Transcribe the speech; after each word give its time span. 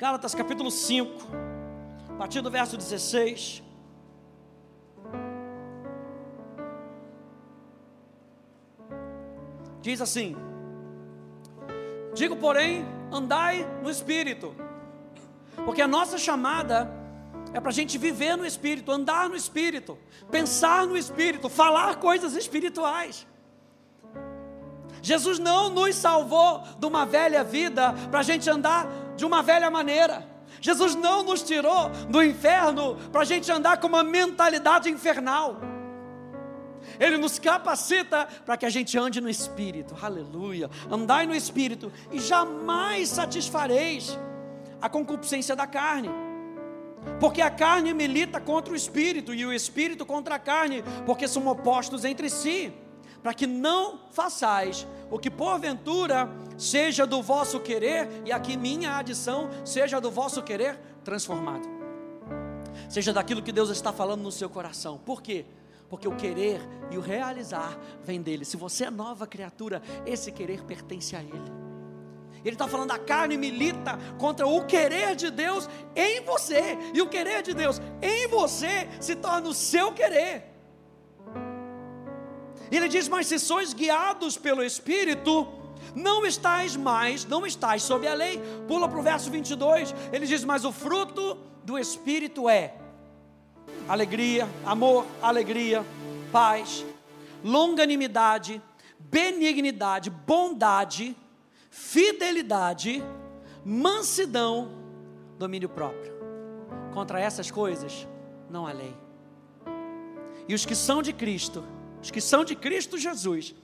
Gálatas 0.00 0.34
capítulo 0.34 0.70
5, 0.70 1.12
a 2.08 2.14
partir 2.14 2.40
do 2.40 2.50
verso 2.50 2.74
16. 2.74 3.62
Diz 9.82 10.00
assim: 10.00 10.34
Digo, 12.14 12.34
porém, 12.34 12.82
andai 13.12 13.68
no 13.82 13.90
espírito, 13.90 14.56
porque 15.66 15.82
a 15.82 15.86
nossa 15.86 16.16
chamada 16.16 16.90
é 17.52 17.60
para 17.60 17.68
a 17.68 17.74
gente 17.74 17.98
viver 17.98 18.36
no 18.36 18.46
espírito, 18.46 18.90
andar 18.90 19.28
no 19.28 19.36
espírito, 19.36 19.98
pensar 20.30 20.86
no 20.86 20.96
espírito, 20.96 21.50
falar 21.50 21.96
coisas 21.96 22.34
espirituais. 22.34 23.26
Jesus 25.02 25.38
não 25.38 25.68
nos 25.68 25.94
salvou 25.94 26.62
de 26.78 26.86
uma 26.86 27.04
velha 27.04 27.44
vida 27.44 27.92
para 28.10 28.20
a 28.20 28.22
gente 28.22 28.48
andar 28.48 28.86
de 29.20 29.26
uma 29.26 29.42
velha 29.42 29.70
maneira. 29.70 30.26
Jesus 30.62 30.94
não 30.94 31.22
nos 31.22 31.42
tirou 31.42 31.90
do 32.08 32.22
inferno 32.22 32.96
para 33.12 33.20
a 33.20 33.24
gente 33.24 33.52
andar 33.52 33.76
com 33.78 33.86
uma 33.86 34.02
mentalidade 34.02 34.88
infernal. 34.88 35.60
Ele 36.98 37.18
nos 37.18 37.38
capacita 37.38 38.26
para 38.46 38.56
que 38.56 38.64
a 38.64 38.70
gente 38.70 38.98
ande 38.98 39.20
no 39.20 39.28
Espírito, 39.28 39.94
aleluia. 40.00 40.70
Andai 40.90 41.26
no 41.26 41.34
Espírito 41.34 41.92
e 42.10 42.18
jamais 42.18 43.10
satisfareis 43.10 44.18
a 44.80 44.88
concupiscência 44.88 45.54
da 45.54 45.66
carne. 45.66 46.10
Porque 47.20 47.42
a 47.42 47.50
carne 47.50 47.92
milita 47.92 48.40
contra 48.40 48.72
o 48.72 48.76
Espírito 48.76 49.34
e 49.34 49.44
o 49.44 49.52
Espírito 49.52 50.06
contra 50.06 50.36
a 50.36 50.38
carne, 50.38 50.82
porque 51.04 51.28
são 51.28 51.46
opostos 51.46 52.06
entre 52.06 52.30
si 52.30 52.72
para 53.22 53.34
que 53.34 53.46
não 53.46 54.00
façais 54.10 54.86
o 55.10 55.18
que 55.18 55.30
porventura 55.30 56.30
seja 56.56 57.06
do 57.06 57.22
vosso 57.22 57.60
querer, 57.60 58.08
e 58.24 58.32
aqui 58.32 58.56
minha 58.56 58.96
adição, 58.96 59.48
seja 59.64 60.00
do 60.00 60.10
vosso 60.10 60.42
querer 60.42 60.78
transformado. 61.04 61.68
Seja 62.88 63.12
daquilo 63.12 63.42
que 63.42 63.52
Deus 63.52 63.70
está 63.70 63.92
falando 63.92 64.22
no 64.22 64.32
seu 64.32 64.48
coração. 64.48 64.98
Por 64.98 65.22
quê? 65.22 65.44
Porque 65.88 66.06
o 66.06 66.16
querer 66.16 66.60
e 66.90 66.96
o 66.96 67.00
realizar 67.00 67.76
vem 68.02 68.22
dele. 68.22 68.44
Se 68.44 68.56
você 68.56 68.84
é 68.84 68.90
nova 68.90 69.26
criatura, 69.26 69.82
esse 70.06 70.30
querer 70.30 70.62
pertence 70.64 71.16
a 71.16 71.20
ele. 71.20 71.60
Ele 72.44 72.54
está 72.54 72.66
falando, 72.66 72.92
a 72.92 72.98
carne 72.98 73.36
milita 73.36 73.98
contra 74.18 74.46
o 74.46 74.64
querer 74.64 75.14
de 75.14 75.30
Deus 75.30 75.68
em 75.94 76.22
você, 76.22 76.78
e 76.94 77.02
o 77.02 77.08
querer 77.08 77.42
de 77.42 77.52
Deus 77.52 77.80
em 78.00 78.26
você 78.28 78.88
se 78.98 79.14
torna 79.16 79.48
o 79.48 79.54
seu 79.54 79.92
querer. 79.92 80.49
E 82.70 82.76
ele 82.76 82.88
diz: 82.88 83.08
Mas 83.08 83.26
se 83.26 83.38
sois 83.38 83.72
guiados 83.74 84.36
pelo 84.36 84.62
Espírito, 84.62 85.46
não 85.94 86.24
estáis 86.24 86.76
mais, 86.76 87.24
não 87.24 87.46
estáis 87.46 87.82
sob 87.82 88.06
a 88.06 88.14
lei. 88.14 88.40
Pula 88.68 88.88
para 88.88 88.98
o 88.98 89.02
verso 89.02 89.30
22. 89.30 89.94
Ele 90.12 90.26
diz: 90.26 90.44
Mas 90.44 90.64
o 90.64 90.72
fruto 90.72 91.36
do 91.64 91.78
Espírito 91.78 92.48
é 92.48 92.74
alegria, 93.88 94.48
amor, 94.64 95.04
alegria, 95.20 95.84
paz, 96.30 96.84
longanimidade, 97.42 98.62
benignidade, 98.98 100.10
bondade, 100.10 101.16
fidelidade, 101.70 103.02
mansidão, 103.64 104.70
domínio 105.38 105.68
próprio. 105.68 106.12
Contra 106.92 107.20
essas 107.20 107.50
coisas 107.50 108.06
não 108.48 108.66
há 108.66 108.72
lei. 108.72 108.94
E 110.48 110.54
os 110.54 110.64
que 110.64 110.74
são 110.74 111.02
de 111.02 111.12
Cristo, 111.12 111.64
os 112.02 112.10
que 112.10 112.20
são 112.20 112.44
de 112.44 112.54
Cristo 112.54 112.98
Jesus, 112.98 113.54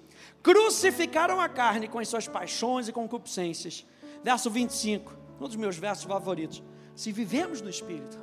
crucificaram 0.43 1.41
a 1.41 1.49
carne 1.49 1.89
com 1.89 1.99
as 1.99 2.09
suas 2.09 2.29
paixões 2.29 2.89
e 2.89 2.93
concupiscências. 2.93 3.85
Verso 4.23 4.51
25, 4.51 5.13
um 5.41 5.47
dos 5.47 5.57
meus 5.57 5.77
versos 5.77 6.05
favoritos. 6.05 6.63
Se 6.95 7.13
vivemos 7.13 7.61
no 7.61 7.71
Espírito, 7.71 8.19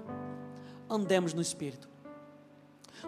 andemos 0.90 1.34
no 1.34 1.42
Espírito. 1.42 1.90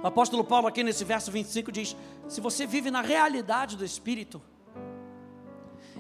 O 0.02 0.08
apóstolo 0.08 0.44
Paulo, 0.44 0.68
aqui 0.68 0.84
nesse 0.84 1.04
verso 1.04 1.32
25, 1.32 1.72
diz: 1.72 1.96
Se 2.28 2.42
você 2.42 2.66
vive 2.66 2.92
na 2.92 3.02
realidade 3.02 3.78
do 3.78 3.86
Espírito, 3.86 4.42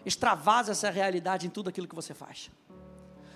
extravasa 0.05 0.73
essa 0.73 0.89
realidade 0.89 1.47
em 1.47 1.49
tudo 1.49 1.69
aquilo 1.69 1.87
que 1.87 1.95
você 1.95 2.13
faz. 2.13 2.51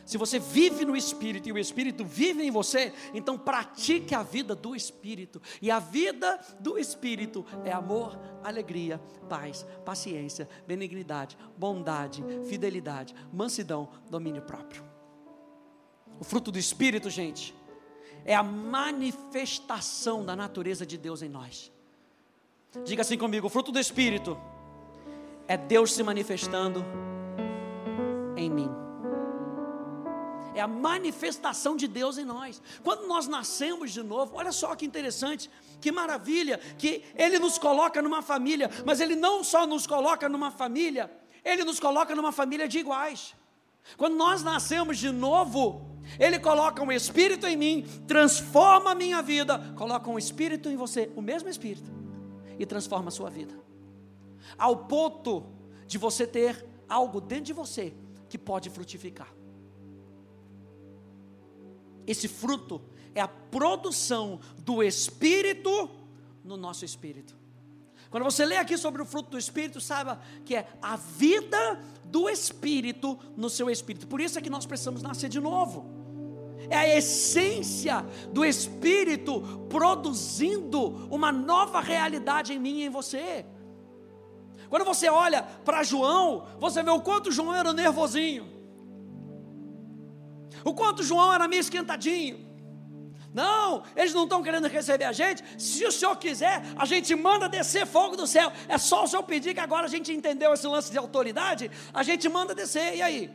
Se 0.10 0.18
você 0.18 0.40
vive 0.40 0.86
no 0.86 0.98
Espírito 0.98 1.48
e 1.48 1.52
o 1.52 1.58
Espírito 1.60 2.04
vive 2.04 2.42
em 2.42 2.50
você, 2.50 2.92
então 3.14 3.38
pratique 3.38 4.16
a 4.16 4.24
vida 4.24 4.56
do 4.56 4.76
Espírito. 4.76 5.40
E 5.62 5.70
a 5.70 5.78
vida 5.78 6.40
do 6.60 6.80
Espírito 6.80 7.46
é 7.64 7.72
amor, 7.72 8.20
alegria, 8.44 9.00
paz, 9.30 9.68
paciência, 9.86 10.50
benignidade, 10.66 11.38
bondade, 11.56 12.24
fidelidade, 12.50 13.14
mansidão, 13.32 13.88
domínio 14.10 14.42
próprio. 14.42 14.84
O 16.20 16.24
fruto 16.24 16.52
do 16.52 16.58
Espírito, 16.58 17.08
gente, 17.08 17.54
é 18.26 18.34
a 18.34 18.42
manifestação 18.42 20.26
da 20.26 20.36
natureza 20.36 20.88
de 20.88 20.98
Deus 20.98 21.22
em 21.22 21.30
nós. 21.30 21.72
Diga 22.84 23.04
assim 23.04 23.16
comigo: 23.16 23.46
o 23.46 23.50
fruto 23.52 23.72
do 23.72 23.78
Espírito 23.78 24.36
é 25.48 25.56
Deus 25.56 25.94
se 25.94 26.02
manifestando 26.02 26.84
em 28.36 28.50
mim 28.50 28.89
é 30.60 30.64
a 30.64 30.68
manifestação 30.68 31.76
de 31.76 31.88
Deus 31.88 32.18
em 32.18 32.26
nós. 32.26 32.62
Quando 32.84 33.08
nós 33.08 33.28
nascemos 33.28 33.92
de 33.92 34.04
novo, 34.04 34.36
olha 34.36 34.52
só 34.52 34.76
que 34.76 34.86
interessante, 34.86 35.50
que 35.82 35.92
maravilha, 35.92 36.60
que 36.78 37.04
Ele 37.16 37.40
nos 37.40 37.58
coloca 37.58 38.02
numa 38.02 38.22
família, 38.22 38.70
mas 38.86 39.00
Ele 39.00 39.16
não 39.16 39.44
só 39.44 39.66
nos 39.66 39.88
coloca 39.88 40.28
numa 40.28 40.52
família, 40.52 41.12
Ele 41.44 41.64
nos 41.64 41.80
coloca 41.80 42.16
numa 42.16 42.32
família 42.32 42.68
de 42.68 42.80
iguais. 42.80 43.36
Quando 43.98 44.16
nós 44.16 44.44
nascemos 44.44 44.98
de 44.98 45.10
novo, 45.12 45.82
Ele 46.20 46.38
coloca 46.40 46.84
um 46.84 46.92
Espírito 46.92 47.48
em 47.48 47.56
mim, 47.56 47.86
transforma 48.08 48.92
a 48.92 48.96
minha 48.96 49.22
vida, 49.22 49.74
coloca 49.76 50.10
um 50.10 50.18
Espírito 50.18 50.70
em 50.70 50.76
você, 50.76 51.12
o 51.16 51.22
mesmo 51.22 51.50
Espírito, 51.50 51.90
e 52.58 52.66
transforma 52.66 53.08
a 53.08 53.12
sua 53.12 53.30
vida, 53.30 53.56
ao 54.58 54.76
ponto 54.86 55.46
de 55.88 55.98
você 55.98 56.28
ter 56.28 56.66
algo 56.88 57.22
dentro 57.22 57.46
de 57.46 57.54
você 57.54 57.94
que 58.28 58.38
pode 58.38 58.70
frutificar. 58.70 59.39
Esse 62.10 62.28
fruto 62.28 62.82
é 63.14 63.22
a 63.22 63.28
produção 63.28 64.40
do 64.58 64.82
Espírito 64.82 65.88
no 66.44 66.58
nosso 66.58 66.84
espírito. 66.84 67.38
Quando 68.10 68.24
você 68.24 68.44
lê 68.44 68.58
aqui 68.58 68.76
sobre 68.80 69.00
o 69.00 69.06
fruto 69.06 69.30
do 69.30 69.38
Espírito, 69.38 69.80
saiba 69.80 70.20
que 70.44 70.56
é 70.56 70.68
a 70.82 70.96
vida 70.96 71.80
do 72.06 72.28
Espírito 72.28 73.16
no 73.38 73.48
seu 73.48 73.70
espírito. 73.70 74.08
Por 74.08 74.20
isso 74.20 74.40
é 74.40 74.42
que 74.42 74.50
nós 74.50 74.66
precisamos 74.66 75.04
nascer 75.04 75.30
de 75.30 75.40
novo. 75.40 75.86
É 76.68 76.78
a 76.78 76.98
essência 76.98 78.04
do 78.34 78.44
Espírito 78.44 79.42
produzindo 79.70 81.08
uma 81.12 81.32
nova 81.32 81.80
realidade 81.80 82.54
em 82.54 82.60
mim 82.60 82.80
e 82.80 82.86
em 82.86 82.90
você. 82.90 83.46
Quando 84.68 84.84
você 84.84 85.08
olha 85.10 85.44
para 85.44 85.84
João, 85.84 86.48
você 86.60 86.82
vê 86.82 86.90
o 86.90 87.02
quanto 87.02 87.32
João 87.32 87.54
era 87.54 87.72
nervosinho. 87.72 88.59
O 90.64 90.74
quanto 90.74 91.04
João 91.04 91.34
era 91.34 91.48
meio 91.48 91.62
esquentadinho. 91.62 92.48
Não, 93.34 93.84
eles 93.96 94.14
não 94.14 94.24
estão 94.24 94.42
querendo 94.42 94.68
receber 94.68 95.06
a 95.06 95.12
gente. 95.12 95.44
Se 95.62 95.86
o 95.86 95.92
senhor 95.92 96.16
quiser, 96.18 96.64
a 96.76 96.86
gente 96.86 97.14
manda 97.16 97.48
descer 97.48 97.86
fogo 97.86 98.16
do 98.16 98.26
céu. 98.26 98.52
É 98.68 98.78
só 98.78 99.04
o 99.04 99.08
senhor 99.08 99.24
pedir 99.24 99.54
que 99.54 99.60
agora 99.60 99.86
a 99.86 99.90
gente 99.90 100.12
entendeu 100.12 100.54
esse 100.54 100.68
lance 100.68 100.92
de 100.92 100.98
autoridade. 100.98 101.70
A 101.94 102.02
gente 102.02 102.28
manda 102.28 102.56
descer. 102.56 102.96
E 102.96 103.02
aí? 103.02 103.32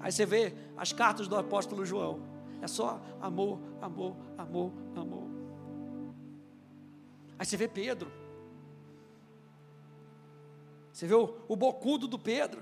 Aí 0.00 0.10
você 0.10 0.24
vê 0.24 0.54
as 0.76 0.92
cartas 0.92 1.28
do 1.28 1.36
apóstolo 1.36 1.84
João. 1.84 2.22
É 2.62 2.66
só 2.66 3.00
amor, 3.20 3.60
amor, 3.82 4.16
amor, 4.36 4.72
amor. 4.96 5.28
Aí 7.38 7.44
você 7.44 7.56
vê 7.56 7.68
Pedro. 7.68 8.10
Você 10.92 11.06
vê 11.06 11.14
o, 11.14 11.36
o 11.46 11.54
bocudo 11.54 12.08
do 12.08 12.18
Pedro. 12.18 12.60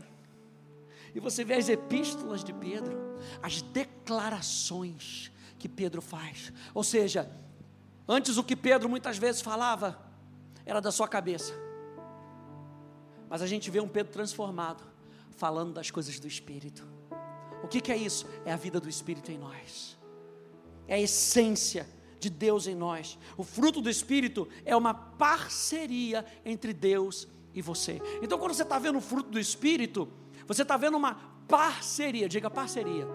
E 1.16 1.20
você 1.20 1.42
vê 1.42 1.54
as 1.54 1.70
epístolas 1.70 2.44
de 2.44 2.52
Pedro, 2.52 2.94
as 3.42 3.62
declarações 3.62 5.32
que 5.58 5.66
Pedro 5.66 6.02
faz. 6.02 6.52
Ou 6.74 6.84
seja, 6.84 7.26
antes 8.06 8.36
o 8.36 8.44
que 8.44 8.54
Pedro 8.54 8.86
muitas 8.86 9.16
vezes 9.16 9.40
falava 9.40 9.98
era 10.66 10.78
da 10.78 10.92
sua 10.92 11.08
cabeça. 11.08 11.54
Mas 13.30 13.40
a 13.40 13.46
gente 13.46 13.70
vê 13.70 13.80
um 13.80 13.88
Pedro 13.88 14.12
transformado, 14.12 14.84
falando 15.30 15.72
das 15.72 15.90
coisas 15.90 16.20
do 16.20 16.28
Espírito. 16.28 16.86
O 17.62 17.66
que, 17.66 17.80
que 17.80 17.90
é 17.90 17.96
isso? 17.96 18.26
É 18.44 18.52
a 18.52 18.56
vida 18.56 18.78
do 18.78 18.88
Espírito 18.88 19.32
em 19.32 19.38
nós, 19.38 19.96
é 20.86 20.96
a 20.96 21.00
essência 21.00 21.88
de 22.20 22.28
Deus 22.28 22.66
em 22.66 22.74
nós. 22.74 23.18
O 23.38 23.42
fruto 23.42 23.80
do 23.80 23.88
Espírito 23.88 24.46
é 24.66 24.76
uma 24.76 24.92
parceria 24.92 26.26
entre 26.44 26.74
Deus 26.74 27.26
e 27.54 27.62
você. 27.62 28.02
Então, 28.20 28.38
quando 28.38 28.52
você 28.52 28.64
está 28.64 28.78
vendo 28.78 28.98
o 28.98 29.00
fruto 29.00 29.30
do 29.30 29.40
Espírito, 29.40 30.12
você 30.46 30.62
está 30.62 30.76
vendo 30.76 30.96
uma 30.96 31.16
parceria, 31.48 32.28
diga 32.28 32.48
parceria. 32.50 33.06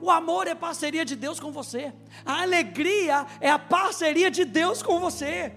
O 0.00 0.10
amor 0.10 0.46
é 0.46 0.54
parceria 0.54 1.04
de 1.04 1.16
Deus 1.16 1.40
com 1.40 1.50
você. 1.50 1.92
A 2.24 2.42
alegria 2.42 3.26
é 3.40 3.50
a 3.50 3.58
parceria 3.58 4.30
de 4.30 4.44
Deus 4.44 4.82
com 4.82 5.00
você. 5.00 5.52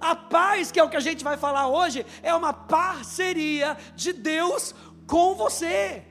A 0.00 0.14
paz, 0.14 0.70
que 0.70 0.78
é 0.78 0.84
o 0.84 0.88
que 0.88 0.96
a 0.96 1.00
gente 1.00 1.24
vai 1.24 1.36
falar 1.36 1.68
hoje, 1.68 2.04
é 2.22 2.34
uma 2.34 2.52
parceria 2.52 3.76
de 3.94 4.12
Deus 4.12 4.74
com 5.06 5.34
você. 5.34 6.02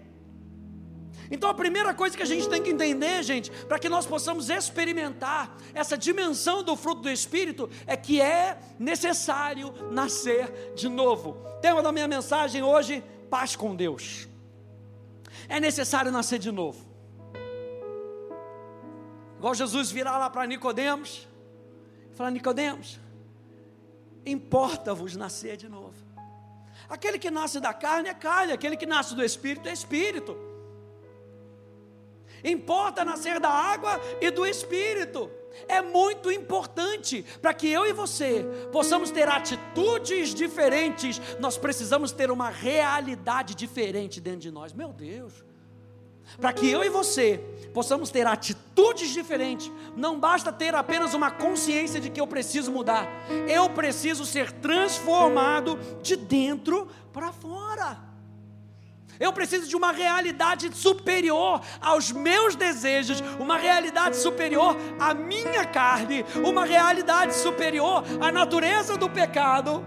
Então 1.32 1.50
a 1.50 1.54
primeira 1.54 1.94
coisa 1.94 2.16
que 2.16 2.22
a 2.22 2.28
gente 2.28 2.48
tem 2.48 2.62
que 2.62 2.70
entender, 2.70 3.24
gente, 3.24 3.50
para 3.50 3.80
que 3.80 3.90
nós 3.90 4.06
possamos 4.06 4.50
experimentar 4.50 5.56
essa 5.74 5.98
dimensão 5.98 6.62
do 6.62 6.76
fruto 6.76 7.02
do 7.02 7.10
Espírito, 7.10 7.70
é 7.88 7.98
que 7.98 8.22
é 8.22 8.58
necessário 8.78 9.74
nascer 9.90 10.74
de 10.76 10.88
novo. 10.88 11.38
Tema 11.62 11.82
da 11.82 11.92
minha 11.92 12.08
mensagem 12.08 12.62
hoje: 12.62 13.04
paz 13.34 13.56
com 13.56 13.76
Deus. 13.76 14.28
É 15.50 15.60
necessário 15.60 16.12
nascer 16.12 16.38
de 16.38 16.52
novo. 16.52 16.86
Igual 19.40 19.56
Jesus 19.56 19.90
virar 19.90 20.20
lá 20.20 20.30
para 20.30 20.46
Nicodemos, 20.46 21.28
falar: 22.14 22.30
Nicodemos, 22.30 23.00
importa-vos 24.24 25.16
nascer 25.16 25.58
de 25.58 25.68
novo. 25.68 25.96
Aquele 26.88 27.18
que 27.18 27.32
nasce 27.32 27.60
da 27.60 27.74
carne 27.74 28.08
é 28.08 28.14
carne, 28.14 28.54
aquele 28.54 28.78
que 28.78 28.86
nasce 28.86 29.16
do 29.16 29.24
espírito 29.24 29.68
é 29.68 29.74
espírito. 29.74 30.38
Importa 32.44 33.04
nascer 33.04 33.40
da 33.40 33.50
água 33.50 34.00
e 34.22 34.30
do 34.30 34.46
espírito. 34.46 35.32
É 35.68 35.82
muito 35.82 36.32
importante 36.32 37.24
para 37.42 37.54
que 37.54 37.68
eu 37.68 37.86
e 37.86 37.94
você 37.94 38.44
possamos 38.72 39.12
ter 39.12 39.28
atitudes 39.28 40.34
diferentes. 40.34 41.22
Nós 41.40 41.58
precisamos 41.58 42.12
ter 42.12 42.32
uma 42.32 42.50
realidade 42.50 43.56
diferente 43.56 44.20
dentro 44.20 44.42
de 44.42 44.52
nós. 44.52 44.74
Meu 44.74 44.92
Deus. 44.92 45.44
Para 46.40 46.54
que 46.54 46.70
eu 46.70 46.84
e 46.84 46.90
você 46.90 47.38
possamos 47.74 48.10
ter 48.10 48.26
atitudes 48.26 49.10
diferentes, 49.10 49.72
não 49.96 50.20
basta 50.20 50.52
ter 50.52 50.74
apenas 50.74 51.14
uma 51.14 51.30
consciência 51.30 52.00
de 52.00 52.10
que 52.10 52.20
eu 52.20 52.28
preciso 52.28 52.72
mudar, 52.72 53.08
eu 53.48 53.70
preciso 53.70 54.26
ser 54.26 54.52
transformado 54.52 55.78
de 56.02 56.16
dentro 56.16 56.88
para 57.12 57.32
fora. 57.32 58.03
Eu 59.20 59.32
preciso 59.32 59.68
de 59.68 59.76
uma 59.76 59.92
realidade 59.92 60.76
superior 60.76 61.62
aos 61.80 62.12
meus 62.12 62.56
desejos, 62.56 63.22
uma 63.40 63.58
realidade 63.58 64.18
superior 64.18 64.76
à 65.00 65.14
minha 65.14 65.66
carne, 65.66 66.26
uma 66.44 66.66
realidade 66.66 67.36
superior 67.36 68.04
à 68.22 68.32
natureza 68.32 68.98
do 68.98 69.10
pecado. 69.10 69.86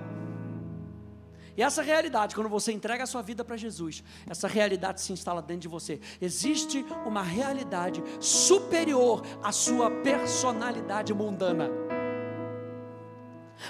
E 1.56 1.62
essa 1.62 1.80
realidade, 1.82 2.34
quando 2.34 2.50
você 2.50 2.70
entrega 2.70 3.04
a 3.04 3.06
sua 3.06 3.22
vida 3.22 3.42
para 3.42 3.56
Jesus, 3.56 4.04
essa 4.28 4.46
realidade 4.46 5.00
se 5.00 5.12
instala 5.12 5.40
dentro 5.40 5.62
de 5.62 5.68
você. 5.68 5.98
Existe 6.20 6.84
uma 7.06 7.22
realidade 7.22 8.02
superior 8.20 9.22
à 9.42 9.50
sua 9.52 9.90
personalidade 9.90 11.14
mundana, 11.14 11.70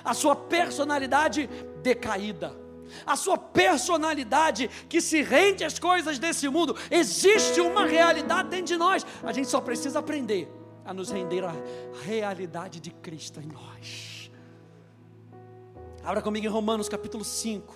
à 0.04 0.12
sua 0.12 0.34
personalidade 0.34 1.48
decaída 1.80 2.65
a 3.06 3.16
sua 3.16 3.36
personalidade 3.36 4.68
que 4.88 5.00
se 5.00 5.22
rende 5.22 5.64
às 5.64 5.78
coisas 5.78 6.18
desse 6.18 6.48
mundo. 6.48 6.76
Existe 6.90 7.60
uma 7.60 7.86
realidade 7.86 8.48
dentro 8.48 8.66
de 8.66 8.76
nós. 8.76 9.04
A 9.22 9.32
gente 9.32 9.48
só 9.48 9.60
precisa 9.60 9.98
aprender 9.98 10.48
a 10.84 10.94
nos 10.94 11.10
render 11.10 11.44
à 11.44 11.54
realidade 12.04 12.80
de 12.80 12.90
Cristo 12.90 13.40
em 13.40 13.46
nós. 13.46 14.30
Abra 16.04 16.22
comigo 16.22 16.46
em 16.46 16.48
Romanos 16.48 16.88
capítulo 16.88 17.24
5. 17.24 17.74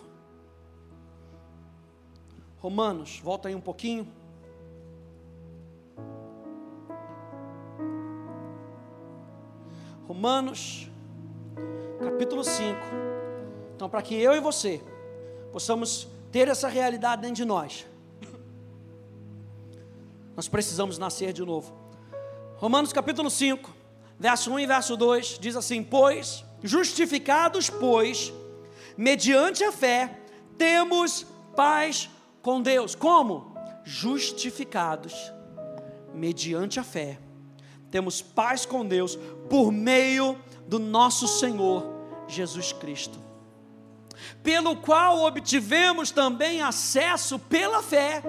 Romanos, 2.59 3.19
volta 3.25 3.49
aí 3.49 3.55
um 3.55 3.61
pouquinho. 3.61 4.07
Romanos, 10.07 10.91
capítulo 12.05 12.45
5. 12.45 12.79
Então, 13.75 13.89
para 13.89 14.03
que 14.03 14.15
eu 14.15 14.35
e 14.35 14.41
você 14.41 14.83
possamos 15.53 16.09
ter 16.31 16.49
essa 16.49 16.69
realidade 16.69 17.23
dentro 17.23 17.37
de 17.37 17.45
nós, 17.45 17.87
nós 20.37 20.49
precisamos 20.49 20.97
nascer 20.97 21.33
de 21.33 21.45
novo. 21.45 21.75
Romanos 22.57 22.93
capítulo 22.93 23.29
5, 23.31 23.71
verso 24.19 24.53
1 24.53 24.61
e 24.61 24.67
verso 24.67 24.97
2 24.97 25.39
diz 25.41 25.57
assim: 25.57 25.83
Pois, 25.83 26.45
justificados, 26.63 27.69
pois, 27.69 28.33
mediante 28.97 29.65
a 29.65 29.73
fé, 29.73 30.19
temos 30.57 31.27
paz 31.57 32.09
com 32.41 32.63
Deus. 32.63 32.95
Como? 32.95 33.55
Justificados, 33.85 35.33
mediante 36.15 36.79
a 36.79 36.85
fé, 36.85 37.19
temos 37.91 38.23
paz 38.23 38.65
com 38.65 38.87
Deus 38.87 39.19
por 39.49 39.73
meio 39.73 40.39
do 40.67 40.79
nosso 40.79 41.27
Senhor 41.27 41.85
Jesus 42.29 42.73
Cristo 42.73 43.30
pelo 44.43 44.77
qual 44.77 45.25
obtivemos 45.25 46.11
também 46.11 46.63
acesso 46.63 47.39
pela 47.39 47.83
fé 47.83 48.23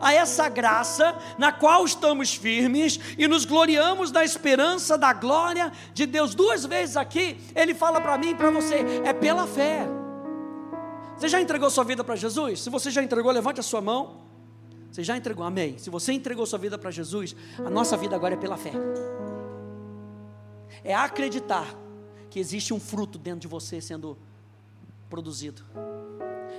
a 0.00 0.12
essa 0.12 0.48
graça 0.48 1.16
na 1.38 1.52
qual 1.52 1.84
estamos 1.84 2.34
firmes 2.34 2.98
e 3.18 3.26
nos 3.26 3.44
gloriamos 3.44 4.10
da 4.10 4.24
esperança 4.24 4.96
da 4.96 5.12
glória 5.12 5.72
de 5.92 6.06
Deus. 6.06 6.34
Duas 6.34 6.64
vezes 6.64 6.96
aqui 6.96 7.40
ele 7.54 7.74
fala 7.74 8.00
para 8.00 8.16
mim 8.18 8.30
e 8.30 8.34
para 8.34 8.50
você: 8.50 8.84
é 9.04 9.12
pela 9.12 9.46
fé. 9.46 9.86
Você 11.16 11.28
já 11.28 11.40
entregou 11.40 11.68
sua 11.68 11.84
vida 11.84 12.02
para 12.02 12.16
Jesus? 12.16 12.62
Se 12.62 12.70
você 12.70 12.90
já 12.90 13.02
entregou, 13.02 13.30
levante 13.30 13.60
a 13.60 13.62
sua 13.62 13.82
mão. 13.82 14.22
Você 14.90 15.04
já 15.04 15.16
entregou, 15.16 15.44
amém. 15.44 15.78
Se 15.78 15.90
você 15.90 16.12
entregou 16.12 16.46
sua 16.46 16.58
vida 16.58 16.76
para 16.78 16.90
Jesus, 16.90 17.36
a 17.58 17.70
nossa 17.70 17.96
vida 17.96 18.16
agora 18.16 18.34
é 18.34 18.36
pela 18.36 18.56
fé. 18.56 18.72
É 20.82 20.94
acreditar 20.94 21.66
que 22.30 22.40
existe 22.40 22.72
um 22.72 22.80
fruto 22.80 23.18
dentro 23.18 23.40
de 23.40 23.48
você 23.48 23.80
sendo 23.80 24.16
produzido. 25.10 25.62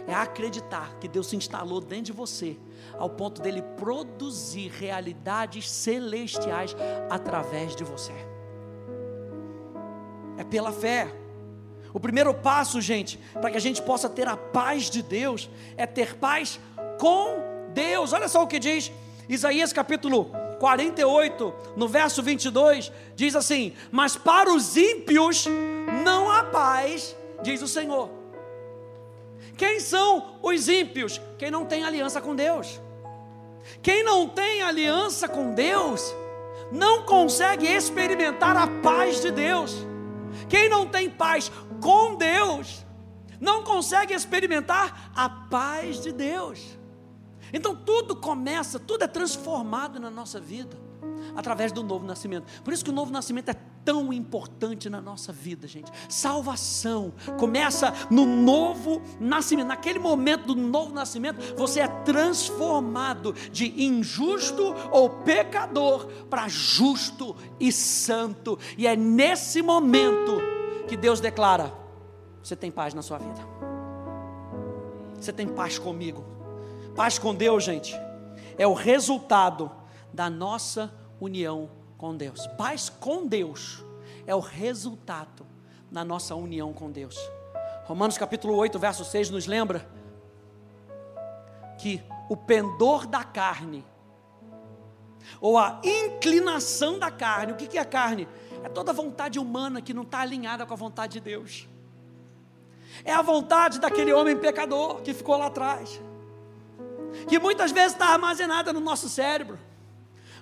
É 0.06 0.13
acreditar 0.13 0.98
que 1.00 1.07
Deus 1.07 1.27
se 1.27 1.36
instalou 1.36 1.80
dentro 1.80 2.06
de 2.06 2.12
você, 2.12 2.57
ao 2.98 3.09
ponto 3.09 3.42
dele 3.42 3.62
produzir 3.62 4.69
realidades 4.69 5.71
celestiais 5.71 6.75
através 7.09 7.75
de 7.75 7.83
você. 7.83 8.13
É 10.38 10.44
pela 10.44 10.71
fé. 10.71 11.12
O 11.94 12.00
primeiro 12.00 12.33
passo, 12.33 12.80
gente, 12.81 13.18
para 13.33 13.51
que 13.51 13.57
a 13.57 13.62
gente 13.62 13.81
possa 13.81 14.09
ter 14.09 14.27
a 14.27 14.36
paz 14.36 14.89
de 14.89 15.01
Deus, 15.01 15.50
é 15.77 15.86
ter 15.86 16.15
paz 16.15 16.59
com 17.00 17.38
Deus. 17.74 18.13
Olha 18.13 18.27
só 18.27 18.44
o 18.44 18.47
que 18.47 18.59
diz 18.59 18.92
Isaías 19.30 19.71
capítulo 19.71 20.31
48, 20.59 21.54
no 21.75 21.88
verso 21.88 22.21
22, 22.21 22.92
diz 23.15 23.36
assim: 23.36 23.74
Mas 23.92 24.15
para 24.15 24.54
os 24.54 24.77
ímpios 24.77 25.47
não 26.04 26.30
há 26.30 26.44
paz, 26.44 27.15
diz 27.42 27.62
o 27.62 27.68
Senhor. 27.68 28.20
Quem 29.57 29.80
são 29.80 30.39
os 30.42 30.68
ímpios? 30.68 31.21
Quem 31.38 31.51
não 31.51 31.65
tem 31.65 31.83
aliança 31.83 32.21
com 32.21 32.36
Deus. 32.36 32.80
Quem 33.81 34.03
não 34.03 34.27
tem 34.27 34.62
aliança 34.62 35.27
com 35.27 35.54
Deus, 35.54 36.14
não 36.71 37.04
consegue 37.04 37.68
experimentar 37.68 38.57
a 38.57 38.68
paz 38.81 39.21
de 39.21 39.31
Deus. 39.31 39.76
Quem 40.49 40.68
não 40.68 40.87
tem 40.87 41.09
paz 41.09 41.52
com 41.80 42.16
Deus, 42.16 42.85
não 43.40 43.64
consegue 43.64 44.14
experimentar 44.14 45.11
a 45.16 45.30
paz 45.30 46.02
de 46.02 46.11
Deus. 46.11 46.78
Então 47.54 47.76
tudo 47.76 48.16
começa, 48.16 48.80
tudo 48.80 49.04
é 49.04 49.07
transformado 49.07 49.99
na 49.99 50.09
nossa 50.09 50.40
vida 50.40 50.81
através 51.35 51.71
do 51.71 51.83
novo 51.83 52.06
nascimento. 52.06 52.45
Por 52.64 52.73
isso 52.73 52.83
que 52.83 52.90
o 52.90 52.94
novo 52.94 53.11
nascimento 53.11 53.50
é 53.50 53.56
tão 53.83 54.14
importante 54.14 54.90
na 54.90 55.02
nossa 55.02 55.31
vida, 55.31 55.68
gente. 55.68 55.92
Salvação 56.07 57.14
começa 57.40 57.94
no 58.09 58.26
novo 58.26 59.02
nascimento. 59.19 59.68
Naquele 59.68 60.00
momento 60.00 60.47
do 60.47 60.56
novo 60.56 60.94
nascimento, 60.94 61.56
você 61.56 61.81
é 61.81 61.88
transformado 61.88 63.33
de 63.52 63.83
injusto 63.83 64.76
ou 64.92 65.09
pecador 65.09 66.07
para 66.30 66.47
justo 66.47 67.35
e 67.59 67.71
santo. 67.71 68.57
E 68.78 68.88
é 68.88 68.95
nesse 68.95 69.61
momento 69.61 70.40
que 70.88 70.95
Deus 70.95 71.19
declara: 71.19 71.73
você 72.44 72.56
tem 72.56 72.71
paz 72.71 72.94
na 72.94 73.02
sua 73.02 73.18
vida. 73.18 73.42
Você 75.19 75.31
tem 75.31 75.47
paz 75.47 75.78
comigo. 75.78 76.23
Paz 76.95 77.18
com 77.18 77.33
Deus, 77.33 77.64
gente, 77.64 77.95
é 78.57 78.68
o 78.68 78.73
resultado 78.73 79.71
da 80.14 80.30
nossa 80.30 80.94
união 81.21 81.69
com 81.97 82.18
Deus. 82.18 82.47
Paz 82.57 82.90
com 82.90 83.28
Deus 83.28 83.85
é 84.25 84.35
o 84.35 84.40
resultado 84.40 85.45
da 85.90 86.04
nossa 86.04 86.35
união 86.35 86.73
com 86.73 86.92
Deus. 86.92 87.16
Romanos 87.85 88.18
capítulo 88.18 88.56
8, 88.56 88.80
verso 88.80 89.06
6 89.06 89.30
nos 89.30 89.45
lembra 89.45 89.87
que 91.78 92.01
o 92.28 92.35
pendor 92.35 93.06
da 93.06 93.23
carne, 93.23 93.85
ou 95.40 95.57
a 95.57 95.80
inclinação 95.83 96.97
da 96.97 97.11
carne, 97.11 97.54
o 97.54 97.56
que 97.56 97.78
é 97.78 97.81
a 97.81 97.85
carne? 97.85 98.28
É 98.63 98.69
toda 98.69 98.94
vontade 98.94 99.40
humana 99.40 99.81
que 99.81 99.94
não 99.94 100.04
está 100.04 100.19
alinhada 100.19 100.66
com 100.66 100.73
a 100.73 100.78
vontade 100.78 101.13
de 101.13 101.19
Deus. 101.19 101.68
É 103.04 103.13
a 103.13 103.21
vontade 103.21 103.80
daquele 103.80 104.13
homem 104.13 104.37
pecador 104.37 105.01
que 105.01 105.13
ficou 105.13 105.37
lá 105.37 105.47
atrás, 105.47 106.01
que 107.28 107.40
muitas 107.40 107.71
vezes 107.71 107.94
está 107.94 108.07
armazenada 108.07 108.71
no 108.71 108.80
nosso 108.80 109.09
cérebro. 109.09 109.57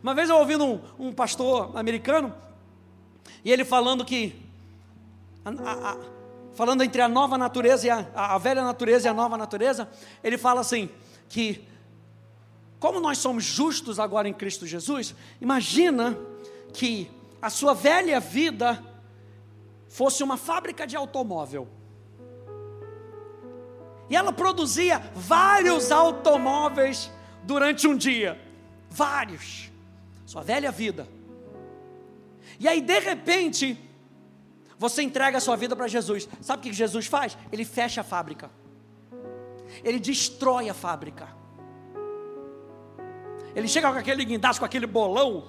Uma 0.02 0.14
vez 0.14 0.30
eu 0.30 0.38
ouvi 0.38 0.56
um, 0.56 0.80
um 0.98 1.12
pastor 1.12 1.72
americano, 1.76 2.34
e 3.44 3.52
ele 3.52 3.66
falando 3.66 4.04
que, 4.06 4.36
a, 5.44 5.50
a, 5.50 5.92
a, 5.92 5.98
falando 6.54 6.84
entre 6.84 7.02
a 7.02 7.08
nova 7.08 7.38
natureza 7.38 7.88
e 7.88 7.90
a 7.90 8.38
velha 8.38 8.64
natureza 8.64 9.08
e 9.08 9.10
a 9.10 9.14
nova 9.14 9.38
natureza, 9.38 9.90
ele 10.24 10.38
fala 10.38 10.62
assim, 10.62 10.90
que 11.28 11.68
como 12.80 13.00
nós 13.02 13.18
somos 13.18 13.44
justos 13.44 14.00
agora 14.00 14.28
em 14.30 14.34
Cristo 14.34 14.66
Jesus, 14.66 15.14
imagina 15.42 16.18
que 16.74 17.12
a 17.42 17.50
sua 17.50 17.74
velha 17.74 18.20
vida 18.20 18.82
fosse 19.90 20.24
uma 20.24 20.38
fábrica 20.38 20.88
de 20.88 20.96
automóvel. 20.96 21.68
E 24.10 24.16
ela 24.16 24.32
produzia 24.32 25.00
vários 25.14 25.92
automóveis 25.92 27.12
durante 27.44 27.88
um 27.88 27.96
dia. 27.96 28.40
Vários. 28.90 29.69
Sua 30.30 30.44
velha 30.44 30.72
vida. 30.72 31.08
E 32.60 32.68
aí, 32.68 32.82
de 32.82 33.00
repente, 33.00 33.76
você 34.78 35.02
entrega 35.02 35.40
a 35.40 35.42
sua 35.42 35.56
vida 35.56 35.76
para 35.76 35.88
Jesus. 35.88 36.30
Sabe 36.40 36.60
o 36.60 36.64
que 36.66 36.72
Jesus 36.72 37.08
faz? 37.08 37.36
Ele 37.52 37.66
fecha 37.66 38.02
a 38.02 38.04
fábrica. 38.04 38.52
Ele 39.84 40.00
destrói 40.00 40.70
a 40.70 40.74
fábrica. 40.76 41.28
Ele 43.56 43.68
chega 43.68 43.92
com 43.92 43.98
aquele 43.98 44.24
guindaste, 44.24 44.60
com 44.60 44.66
aquele 44.68 44.86
bolão, 44.86 45.46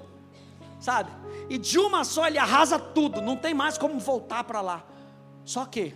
sabe? 0.80 1.10
E 1.50 1.58
de 1.58 1.78
uma 1.78 2.02
só 2.02 2.26
ele 2.26 2.38
arrasa 2.38 2.78
tudo, 2.78 3.20
não 3.20 3.37
tem 3.37 3.52
mais 3.52 3.76
como 3.76 4.00
voltar 4.00 4.44
para 4.44 4.62
lá. 4.62 4.82
Só 5.44 5.66
que 5.66 5.94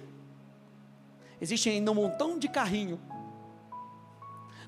existe 1.41 1.71
ainda 1.71 1.91
um 1.91 1.95
montão 1.95 2.39
de 2.39 2.49
carrinho 2.49 3.01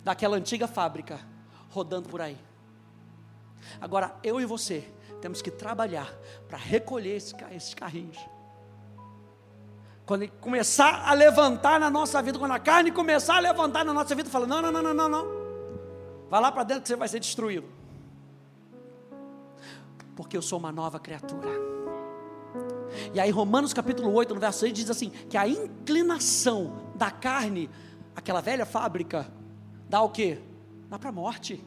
daquela 0.02 0.38
antiga 0.38 0.66
fábrica 0.66 1.20
rodando 1.68 2.08
por 2.08 2.22
aí. 2.22 2.38
Agora 3.80 4.14
eu 4.22 4.40
e 4.40 4.44
você 4.44 4.84
temos 5.20 5.42
que 5.42 5.50
trabalhar 5.50 6.12
para 6.48 6.58
recolher 6.58 7.16
esses 7.16 7.74
carrinhos. 7.74 8.18
Quando 10.04 10.22
ele 10.22 10.32
começar 10.40 11.08
a 11.08 11.12
levantar 11.12 11.80
na 11.80 11.90
nossa 11.90 12.22
vida, 12.22 12.38
quando 12.38 12.52
a 12.52 12.60
carne 12.60 12.92
começar 12.92 13.36
a 13.36 13.40
levantar 13.40 13.84
na 13.84 13.92
nossa 13.92 14.14
vida, 14.14 14.30
fala: 14.30 14.46
não, 14.46 14.62
não, 14.62 14.70
não, 14.70 14.94
não, 14.94 15.08
não. 15.08 15.26
Vai 16.30 16.40
lá 16.40 16.52
para 16.52 16.62
dentro 16.62 16.82
que 16.82 16.88
você 16.88 16.96
vai 16.96 17.08
ser 17.08 17.18
destruído. 17.18 17.66
Porque 20.14 20.36
eu 20.36 20.42
sou 20.42 20.58
uma 20.58 20.70
nova 20.70 21.00
criatura. 21.00 21.48
E 23.12 23.18
aí, 23.18 23.30
Romanos 23.30 23.74
capítulo 23.74 24.12
8, 24.12 24.32
no 24.32 24.40
verso 24.40 24.60
6, 24.60 24.72
diz 24.72 24.90
assim: 24.90 25.10
que 25.10 25.36
a 25.36 25.48
inclinação 25.48 26.92
da 26.94 27.10
carne, 27.10 27.68
aquela 28.14 28.40
velha 28.40 28.64
fábrica, 28.64 29.26
dá 29.88 30.02
o 30.02 30.08
que? 30.08 30.38
Dá 30.88 31.00
para 31.00 31.08
a 31.08 31.12
morte. 31.12 31.62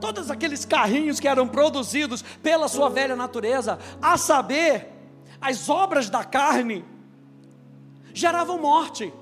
Todos 0.00 0.30
aqueles 0.30 0.64
carrinhos 0.64 1.20
que 1.20 1.28
eram 1.28 1.48
produzidos 1.48 2.22
pela 2.42 2.68
sua 2.68 2.88
velha 2.88 3.16
natureza, 3.16 3.78
a 4.00 4.16
saber, 4.16 4.88
as 5.40 5.68
obras 5.68 6.10
da 6.10 6.24
carne, 6.24 6.84
geravam 8.12 8.58
morte. 8.60 9.12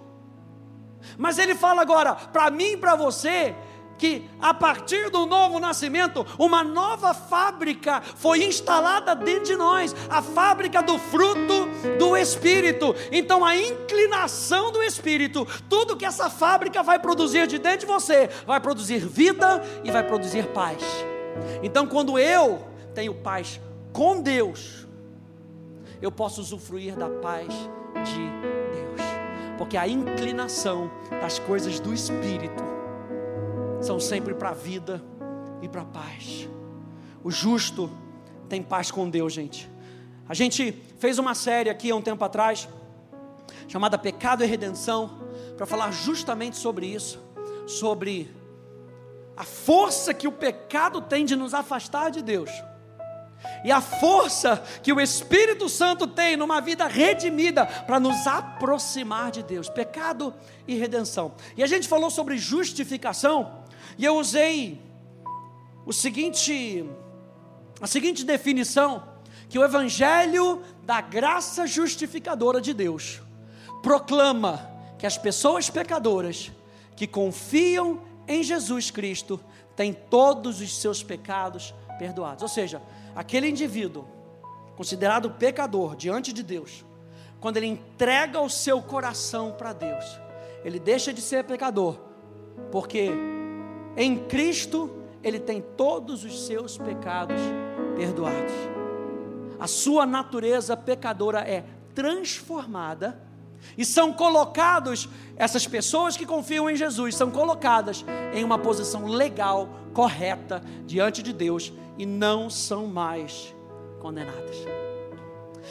Mas 1.18 1.38
ele 1.38 1.54
fala 1.54 1.82
agora, 1.82 2.14
para 2.14 2.50
mim 2.50 2.72
e 2.72 2.76
para 2.76 2.94
você, 2.94 3.54
que 3.98 4.28
a 4.40 4.52
partir 4.52 5.10
do 5.10 5.26
novo 5.26 5.58
nascimento, 5.58 6.26
uma 6.38 6.62
nova 6.62 7.14
fábrica 7.14 8.00
foi 8.00 8.44
instalada 8.44 9.14
dentro 9.14 9.44
de 9.44 9.56
nós 9.56 9.94
a 10.08 10.22
fábrica 10.22 10.82
do 10.82 10.98
fruto 10.98 11.68
do 11.98 12.16
Espírito. 12.16 12.94
Então, 13.10 13.44
a 13.44 13.56
inclinação 13.56 14.70
do 14.70 14.82
Espírito, 14.82 15.46
tudo 15.68 15.96
que 15.96 16.04
essa 16.04 16.28
fábrica 16.28 16.82
vai 16.82 16.98
produzir 16.98 17.46
de 17.46 17.58
dentro 17.58 17.80
de 17.80 17.86
você, 17.86 18.28
vai 18.46 18.60
produzir 18.60 18.98
vida 18.98 19.62
e 19.84 19.90
vai 19.90 20.02
produzir 20.02 20.46
paz. 20.48 20.82
Então, 21.62 21.86
quando 21.86 22.18
eu 22.18 22.64
tenho 22.94 23.14
paz 23.14 23.60
com 23.92 24.20
Deus, 24.20 24.86
eu 26.00 26.12
posso 26.12 26.40
usufruir 26.40 26.94
da 26.96 27.08
paz 27.08 27.48
de 28.04 28.56
porque 29.56 29.76
a 29.78 29.88
inclinação 29.88 30.90
das 31.10 31.38
coisas 31.38 31.80
do 31.80 31.94
Espírito 31.94 32.62
são 33.80 34.00
sempre 34.00 34.34
para 34.34 34.50
a 34.50 34.54
vida 34.54 35.02
e 35.62 35.68
para 35.68 35.82
a 35.82 35.84
paz. 35.84 36.48
O 37.22 37.30
justo 37.30 37.90
tem 38.48 38.62
paz 38.62 38.90
com 38.90 39.08
Deus, 39.08 39.32
gente. 39.32 39.70
A 40.28 40.34
gente 40.34 40.72
fez 40.98 41.18
uma 41.18 41.34
série 41.34 41.70
aqui 41.70 41.90
há 41.90 41.96
um 41.96 42.02
tempo 42.02 42.24
atrás, 42.24 42.68
chamada 43.68 43.98
Pecado 43.98 44.42
e 44.42 44.46
Redenção, 44.46 45.18
para 45.56 45.66
falar 45.66 45.90
justamente 45.90 46.56
sobre 46.56 46.86
isso, 46.86 47.20
sobre 47.66 48.30
a 49.36 49.44
força 49.44 50.14
que 50.14 50.26
o 50.26 50.32
pecado 50.32 51.00
tem 51.00 51.24
de 51.24 51.36
nos 51.36 51.54
afastar 51.54 52.10
de 52.10 52.22
Deus 52.22 52.50
e 53.64 53.70
a 53.70 53.80
força 53.80 54.62
que 54.82 54.92
o 54.92 55.00
Espírito 55.00 55.68
Santo 55.68 56.06
tem 56.06 56.36
numa 56.36 56.60
vida 56.60 56.86
redimida 56.86 57.66
para 57.66 57.98
nos 57.98 58.26
aproximar 58.26 59.30
de 59.30 59.42
Deus, 59.42 59.68
pecado 59.68 60.34
e 60.66 60.74
redenção. 60.74 61.34
E 61.56 61.62
a 61.62 61.66
gente 61.66 61.88
falou 61.88 62.10
sobre 62.10 62.38
justificação, 62.38 63.64
e 63.98 64.04
eu 64.04 64.16
usei 64.16 64.80
o 65.84 65.92
seguinte 65.92 66.84
a 67.80 67.86
seguinte 67.86 68.24
definição 68.24 69.02
que 69.48 69.58
o 69.58 69.64
evangelho 69.64 70.62
da 70.82 71.00
graça 71.00 71.66
justificadora 71.66 72.60
de 72.60 72.72
Deus 72.72 73.20
proclama 73.82 74.70
que 74.98 75.06
as 75.06 75.18
pessoas 75.18 75.68
pecadoras 75.70 76.50
que 76.96 77.06
confiam 77.06 78.02
em 78.26 78.42
Jesus 78.42 78.90
Cristo 78.90 79.38
têm 79.76 79.92
todos 79.92 80.60
os 80.60 80.80
seus 80.80 81.02
pecados 81.02 81.74
perdoados. 81.98 82.42
Ou 82.42 82.48
seja, 82.48 82.82
aquele 83.14 83.48
indivíduo, 83.48 84.06
considerado 84.76 85.30
pecador 85.30 85.94
diante 85.94 86.32
de 86.32 86.42
Deus, 86.42 86.84
quando 87.40 87.58
ele 87.58 87.66
entrega 87.66 88.40
o 88.40 88.48
seu 88.48 88.80
coração 88.80 89.52
para 89.52 89.72
Deus, 89.72 90.04
ele 90.64 90.80
deixa 90.80 91.12
de 91.12 91.20
ser 91.20 91.44
pecador, 91.44 91.98
porque 92.72 93.10
em 93.96 94.18
Cristo 94.26 94.90
ele 95.22 95.40
tem 95.40 95.60
todos 95.60 96.22
os 96.22 96.46
seus 96.46 96.78
pecados 96.78 97.40
perdoados. 97.96 98.52
A 99.58 99.66
sua 99.66 100.06
natureza 100.06 100.76
pecadora 100.76 101.40
é 101.40 101.64
transformada 101.94 103.20
e 103.76 103.84
são 103.84 104.12
colocados, 104.12 105.08
essas 105.36 105.66
pessoas 105.66 106.16
que 106.16 106.26
confiam 106.26 106.70
em 106.70 106.76
Jesus, 106.76 107.16
são 107.16 107.30
colocadas 107.30 108.04
em 108.34 108.44
uma 108.44 108.58
posição 108.58 109.06
legal, 109.06 109.68
correta, 109.92 110.62
diante 110.86 111.22
de 111.22 111.32
Deus 111.32 111.72
e 111.98 112.06
não 112.06 112.48
são 112.48 112.86
mais 112.86 113.54
condenadas. 114.00 114.56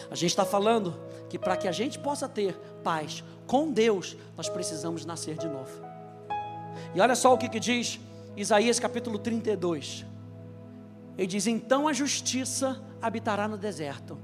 A 0.09 0.15
gente 0.15 0.31
está 0.31 0.43
falando 0.43 0.99
que 1.29 1.39
para 1.39 1.55
que 1.55 1.67
a 1.67 1.71
gente 1.71 1.97
possa 1.99 2.27
ter 2.27 2.55
paz 2.83 3.23
com 3.47 3.71
Deus, 3.71 4.17
nós 4.35 4.49
precisamos 4.49 5.05
nascer 5.05 5.37
de 5.37 5.47
novo. 5.47 5.71
E 6.93 6.99
olha 6.99 7.15
só 7.15 7.33
o 7.33 7.37
que, 7.37 7.47
que 7.47 7.59
diz 7.59 7.99
Isaías 8.37 8.79
capítulo 8.79 9.17
32. 9.17 10.05
Ele 11.17 11.27
diz: 11.27 11.47
Então 11.47 11.87
a 11.87 11.93
justiça 11.93 12.81
habitará 13.01 13.47
no 13.47 13.57
deserto, 13.57 14.17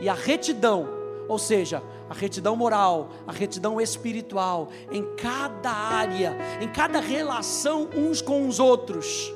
e 0.00 0.08
a 0.08 0.14
retidão, 0.14 0.88
ou 1.28 1.38
seja, 1.38 1.82
a 2.08 2.14
retidão 2.14 2.54
moral, 2.54 3.10
a 3.26 3.32
retidão 3.32 3.80
espiritual, 3.80 4.68
em 4.90 5.14
cada 5.16 5.70
área, 5.70 6.36
em 6.60 6.68
cada 6.68 7.00
relação 7.00 7.88
uns 7.94 8.20
com 8.20 8.46
os 8.46 8.60
outros, 8.60 9.32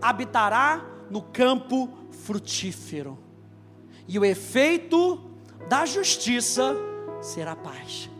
habitará 0.00 0.84
no 1.10 1.22
campo 1.22 1.88
frutífero. 2.10 3.18
E 4.06 4.18
o 4.18 4.24
efeito 4.24 5.18
da 5.68 5.86
justiça 5.86 6.76
será 7.22 7.56
paz. 7.56 8.10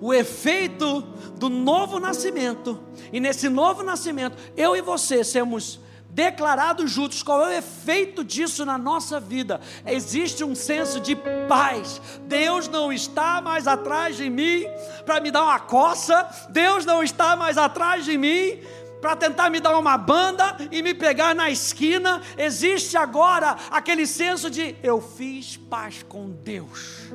O 0.00 0.14
efeito 0.14 1.02
do 1.36 1.48
novo 1.48 1.98
nascimento, 1.98 2.80
e 3.12 3.20
nesse 3.20 3.48
novo 3.48 3.82
nascimento, 3.82 4.36
eu 4.56 4.74
e 4.74 4.80
você 4.80 5.22
sermos 5.22 5.80
declarados 6.12 6.90
justos, 6.90 7.22
qual 7.22 7.46
é 7.46 7.48
o 7.48 7.58
efeito 7.58 8.24
disso 8.24 8.64
na 8.64 8.76
nossa 8.76 9.20
vida? 9.20 9.60
Existe 9.86 10.42
um 10.44 10.54
senso 10.54 11.00
de 11.00 11.16
paz. 11.48 12.00
Deus 12.22 12.68
não 12.68 12.92
está 12.92 13.40
mais 13.40 13.66
atrás 13.66 14.16
de 14.16 14.28
mim 14.28 14.64
para 15.04 15.20
me 15.20 15.30
dar 15.30 15.44
uma 15.44 15.60
coça, 15.60 16.28
Deus 16.50 16.84
não 16.84 17.02
está 17.02 17.36
mais 17.36 17.56
atrás 17.56 18.04
de 18.04 18.16
mim 18.16 18.58
para 19.00 19.16
tentar 19.16 19.48
me 19.48 19.60
dar 19.60 19.78
uma 19.78 19.96
banda 19.96 20.56
e 20.70 20.82
me 20.82 20.94
pegar 20.94 21.34
na 21.34 21.50
esquina. 21.50 22.20
Existe 22.36 22.96
agora 22.96 23.56
aquele 23.70 24.06
senso 24.06 24.50
de 24.50 24.76
eu 24.82 25.00
fiz 25.00 25.56
paz 25.56 26.04
com 26.06 26.28
Deus. 26.28 27.10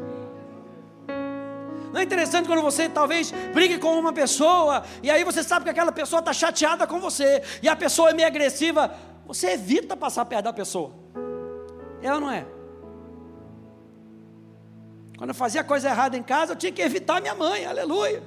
Não 1.96 2.02
é 2.02 2.04
interessante 2.04 2.46
quando 2.46 2.62
você 2.62 2.90
talvez 2.90 3.32
brigue 3.54 3.78
com 3.78 3.98
uma 3.98 4.12
pessoa 4.12 4.84
e 5.02 5.10
aí 5.10 5.24
você 5.24 5.42
sabe 5.42 5.64
que 5.64 5.70
aquela 5.70 5.94
pessoa 5.94 6.20
está 6.20 6.34
chateada 6.34 6.86
com 6.86 7.00
você 7.00 7.42
e 7.64 7.70
a 7.70 7.76
pessoa 7.78 8.10
é 8.10 8.14
meio 8.14 8.28
agressiva, 8.28 8.94
você 9.26 9.52
evita 9.52 9.96
passar 9.96 10.26
perto 10.26 10.44
da 10.44 10.52
pessoa. 10.52 10.92
É 12.02 12.14
ou 12.14 12.20
não 12.20 12.30
é? 12.30 12.46
Quando 15.18 15.30
eu 15.30 15.34
fazia 15.34 15.64
coisa 15.64 15.88
errada 15.88 16.18
em 16.18 16.22
casa, 16.22 16.52
eu 16.52 16.58
tinha 16.58 16.70
que 16.74 16.82
evitar 16.82 17.22
minha 17.22 17.34
mãe, 17.34 17.66
aleluia. 17.66 18.22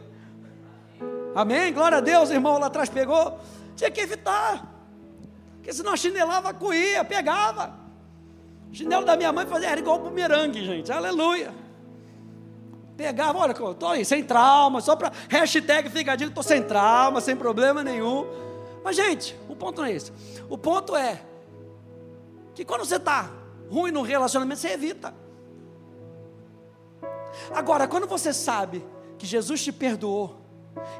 Amém? 1.34 1.70
Glória 1.70 1.98
a 1.98 2.00
Deus, 2.00 2.30
irmão 2.30 2.56
lá 2.56 2.68
atrás 2.68 2.88
pegou. 2.88 3.38
Tinha 3.76 3.90
que 3.90 4.00
evitar. 4.00 4.66
Porque 5.56 5.74
senão 5.74 5.94
chinelava, 5.94 6.54
coía, 6.54 7.04
pegava. 7.04 7.74
O 8.72 8.74
chinelo 8.74 9.04
da 9.04 9.14
minha 9.14 9.30
mãe 9.30 9.44
fazia, 9.44 9.68
era 9.68 9.78
igual 9.78 9.98
bumerangue, 9.98 10.64
gente. 10.64 10.90
Aleluia. 10.90 11.67
Pegava, 12.98 13.38
olha, 13.38 13.52
estou 13.52 13.88
aí, 13.90 14.04
sem 14.04 14.24
trauma, 14.24 14.80
só 14.80 14.96
para 14.96 15.12
hashtag 15.28 15.88
fica 15.88 16.16
estou 16.16 16.42
sem 16.42 16.60
trauma, 16.60 17.20
sem 17.20 17.36
problema 17.36 17.84
nenhum. 17.84 18.26
Mas, 18.82 18.96
gente, 18.96 19.38
o 19.48 19.54
ponto 19.54 19.80
não 19.80 19.86
é 19.86 19.92
esse. 19.92 20.12
O 20.50 20.58
ponto 20.58 20.96
é 20.96 21.22
que 22.56 22.64
quando 22.64 22.84
você 22.84 22.96
está 22.96 23.30
ruim 23.70 23.92
no 23.92 24.02
relacionamento, 24.02 24.60
você 24.60 24.70
evita. 24.70 25.14
Agora, 27.54 27.86
quando 27.86 28.08
você 28.08 28.32
sabe 28.32 28.84
que 29.16 29.26
Jesus 29.26 29.62
te 29.62 29.70
perdoou 29.70 30.36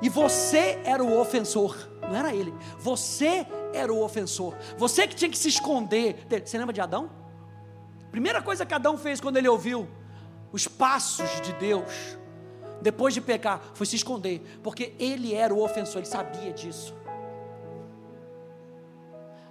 e 0.00 0.08
você 0.08 0.80
era 0.84 1.02
o 1.02 1.18
ofensor, 1.18 1.76
não 2.02 2.14
era 2.14 2.32
ele, 2.32 2.54
você 2.78 3.44
era 3.74 3.92
o 3.92 4.04
ofensor, 4.04 4.54
você 4.76 5.04
que 5.04 5.16
tinha 5.16 5.28
que 5.28 5.36
se 5.36 5.48
esconder. 5.48 6.24
Você 6.44 6.56
lembra 6.58 6.72
de 6.72 6.80
Adão? 6.80 7.10
Primeira 8.12 8.40
coisa 8.40 8.64
que 8.64 8.72
Adão 8.72 8.96
fez 8.96 9.20
quando 9.20 9.36
ele 9.36 9.48
ouviu 9.48 9.88
os 10.52 10.66
passos 10.66 11.40
de 11.40 11.52
Deus, 11.54 12.18
depois 12.80 13.12
de 13.12 13.20
pecar, 13.20 13.60
foi 13.74 13.86
se 13.86 13.96
esconder, 13.96 14.40
porque 14.62 14.94
ele 14.98 15.34
era 15.34 15.52
o 15.52 15.62
ofensor, 15.62 15.98
ele 15.98 16.06
sabia 16.06 16.52
disso. 16.52 16.94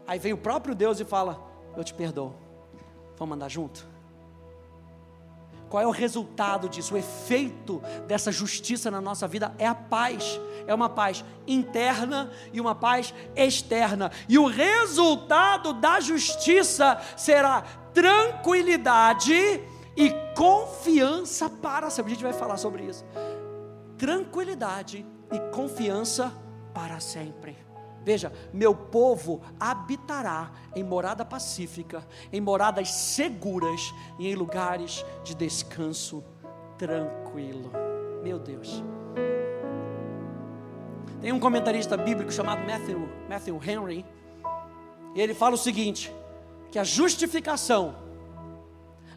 Aí 0.06 0.18
vem 0.18 0.34
o 0.34 0.38
próprio 0.38 0.74
Deus 0.74 1.00
e 1.00 1.06
fala: 1.06 1.40
Eu 1.76 1.84
te 1.84 1.94
perdoo, 1.94 2.34
vamos 3.18 3.36
andar 3.36 3.50
junto? 3.50 3.86
Qual 5.70 5.84
é 5.84 5.88
o 5.88 5.92
resultado 5.92 6.70
disso? 6.70 6.94
O 6.94 6.98
efeito 6.98 7.82
dessa 8.08 8.32
justiça 8.32 8.90
na 8.90 9.02
nossa 9.02 9.28
vida 9.28 9.54
é 9.58 9.68
a 9.68 9.76
paz. 9.76 10.40
É 10.66 10.74
uma 10.74 10.90
paz 10.90 11.24
interna 11.46 12.32
e 12.54 12.62
uma 12.62 12.74
paz 12.74 13.14
externa. 13.36 14.12
E 14.30 14.38
o 14.38 14.48
resultado 14.48 15.74
da 15.74 16.00
justiça 16.00 17.02
será 17.18 17.64
tranquilidade 17.94 19.34
e 19.96 20.14
confiança 20.38 21.50
para 21.50 21.90
sempre. 21.90 22.12
A 22.12 22.16
gente 22.16 22.24
vai 22.24 22.34
falar 22.34 22.58
sobre 22.58 22.84
isso. 22.84 23.04
Tranquilidade 23.98 25.04
e 25.32 25.40
confiança 25.52 26.32
para 26.76 27.00
sempre. 27.00 27.58
Veja, 28.04 28.32
meu 28.54 28.74
povo 28.74 29.42
habitará 29.60 30.52
em 30.76 30.84
morada 30.84 31.26
pacífica, 31.26 32.08
em 32.32 32.40
moradas 32.40 32.90
seguras 32.92 33.82
e 34.20 34.28
em 34.28 34.36
lugares 34.36 35.04
de 35.24 35.34
descanso 35.34 36.24
tranquilo. 36.78 37.72
Meu 38.24 38.38
Deus. 38.38 38.84
Tem 41.20 41.32
um 41.32 41.40
comentarista 41.40 41.98
bíblico 41.98 42.32
chamado 42.32 42.64
Matthew, 42.64 43.10
Matthew 43.28 43.60
Henry, 43.66 44.06
e 45.16 45.20
ele 45.20 45.34
fala 45.34 45.56
o 45.56 45.58
seguinte: 45.58 46.14
que 46.72 46.78
a 46.78 46.84
justificação 46.84 48.07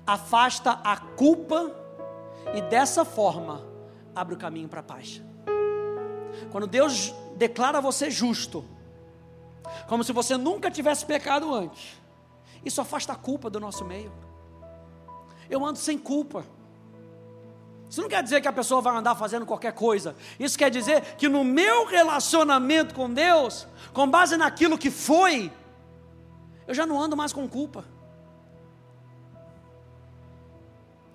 afasta 0.06 0.72
a 0.84 0.96
culpa 0.96 1.74
e 2.54 2.62
dessa 2.62 3.04
forma 3.04 3.64
abre 4.14 4.34
o 4.34 4.38
caminho 4.38 4.68
para 4.68 4.80
a 4.80 4.82
paz. 4.82 5.22
Quando 6.50 6.66
Deus 6.66 7.14
declara 7.36 7.80
você 7.80 8.10
justo, 8.10 8.64
como 9.88 10.02
se 10.02 10.12
você 10.12 10.36
nunca 10.36 10.70
tivesse 10.70 11.04
pecado 11.04 11.54
antes, 11.54 12.00
isso 12.64 12.80
afasta 12.80 13.12
a 13.12 13.16
culpa 13.16 13.48
do 13.48 13.60
nosso 13.60 13.84
meio. 13.84 14.12
Eu 15.48 15.64
ando 15.64 15.78
sem 15.78 15.98
culpa. 15.98 16.44
Isso 17.88 18.00
não 18.00 18.08
quer 18.08 18.22
dizer 18.22 18.40
que 18.40 18.46
a 18.46 18.52
pessoa 18.52 18.80
vai 18.80 18.96
andar 18.96 19.16
fazendo 19.16 19.44
qualquer 19.44 19.72
coisa. 19.72 20.14
Isso 20.38 20.56
quer 20.56 20.70
dizer 20.70 21.16
que 21.16 21.28
no 21.28 21.42
meu 21.42 21.86
relacionamento 21.86 22.94
com 22.94 23.12
Deus, 23.12 23.66
com 23.92 24.08
base 24.08 24.36
naquilo 24.36 24.78
que 24.78 24.90
foi, 24.90 25.52
eu 26.68 26.74
já 26.74 26.86
não 26.86 27.00
ando 27.00 27.16
mais 27.16 27.32
com 27.32 27.48
culpa. 27.48 27.84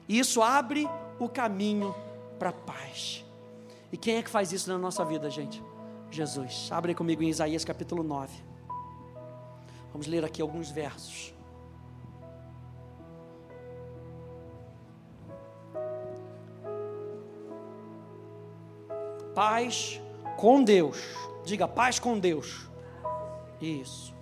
E 0.08 0.20
isso 0.20 0.42
abre 0.42 0.88
o 1.20 1.28
caminho 1.28 1.94
para 2.38 2.50
a 2.50 2.54
paz. 2.54 3.26
E 3.92 3.98
quem 3.98 4.18
é 4.18 4.24
que 4.24 4.30
faz 4.30 4.52
isso 4.52 4.70
na 4.70 4.78
nossa 4.78 5.04
vida, 5.06 5.30
gente? 5.30 5.64
Jesus. 6.12 6.70
Abre 6.72 6.94
comigo 6.94 7.24
em 7.24 7.30
Isaías 7.30 7.66
capítulo 7.66 8.04
9. 8.04 8.32
Vamos 9.92 10.08
ler 10.08 10.26
aqui 10.26 10.42
alguns 10.42 10.70
versos. 10.70 11.34
Paz 19.34 20.02
com 20.38 20.64
Deus. 20.64 20.98
Diga 21.44 21.68
paz 21.68 22.00
com 22.00 22.20
Deus. 22.20 22.70
Isso. 23.62 24.14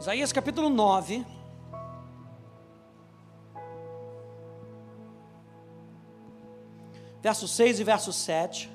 Isaías 0.00 0.32
capítulo 0.32 0.68
9. 0.68 1.24
Verso 7.22 7.46
6 7.46 7.78
e 7.78 7.84
verso 7.84 8.12
7. 8.12 8.68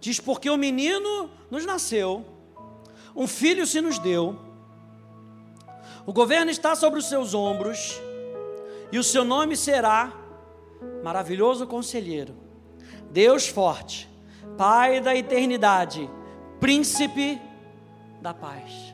Diz: 0.00 0.18
Porque 0.18 0.50
o 0.50 0.56
menino 0.56 1.30
nos 1.48 1.64
nasceu, 1.64 2.24
um 3.14 3.28
filho 3.28 3.64
se 3.66 3.80
nos 3.80 4.00
deu, 4.00 4.36
o 6.04 6.12
governo 6.12 6.50
está 6.50 6.74
sobre 6.74 6.98
os 6.98 7.08
seus 7.08 7.34
ombros, 7.34 8.00
e 8.90 8.98
o 8.98 9.04
seu 9.04 9.24
nome 9.24 9.56
será 9.56 10.12
Maravilhoso 11.04 11.68
Conselheiro, 11.68 12.34
Deus 13.12 13.46
Forte, 13.46 14.10
Pai 14.58 15.00
da 15.00 15.14
eternidade, 15.14 16.10
Príncipe 16.58 17.40
da 18.20 18.34
paz. 18.34 18.92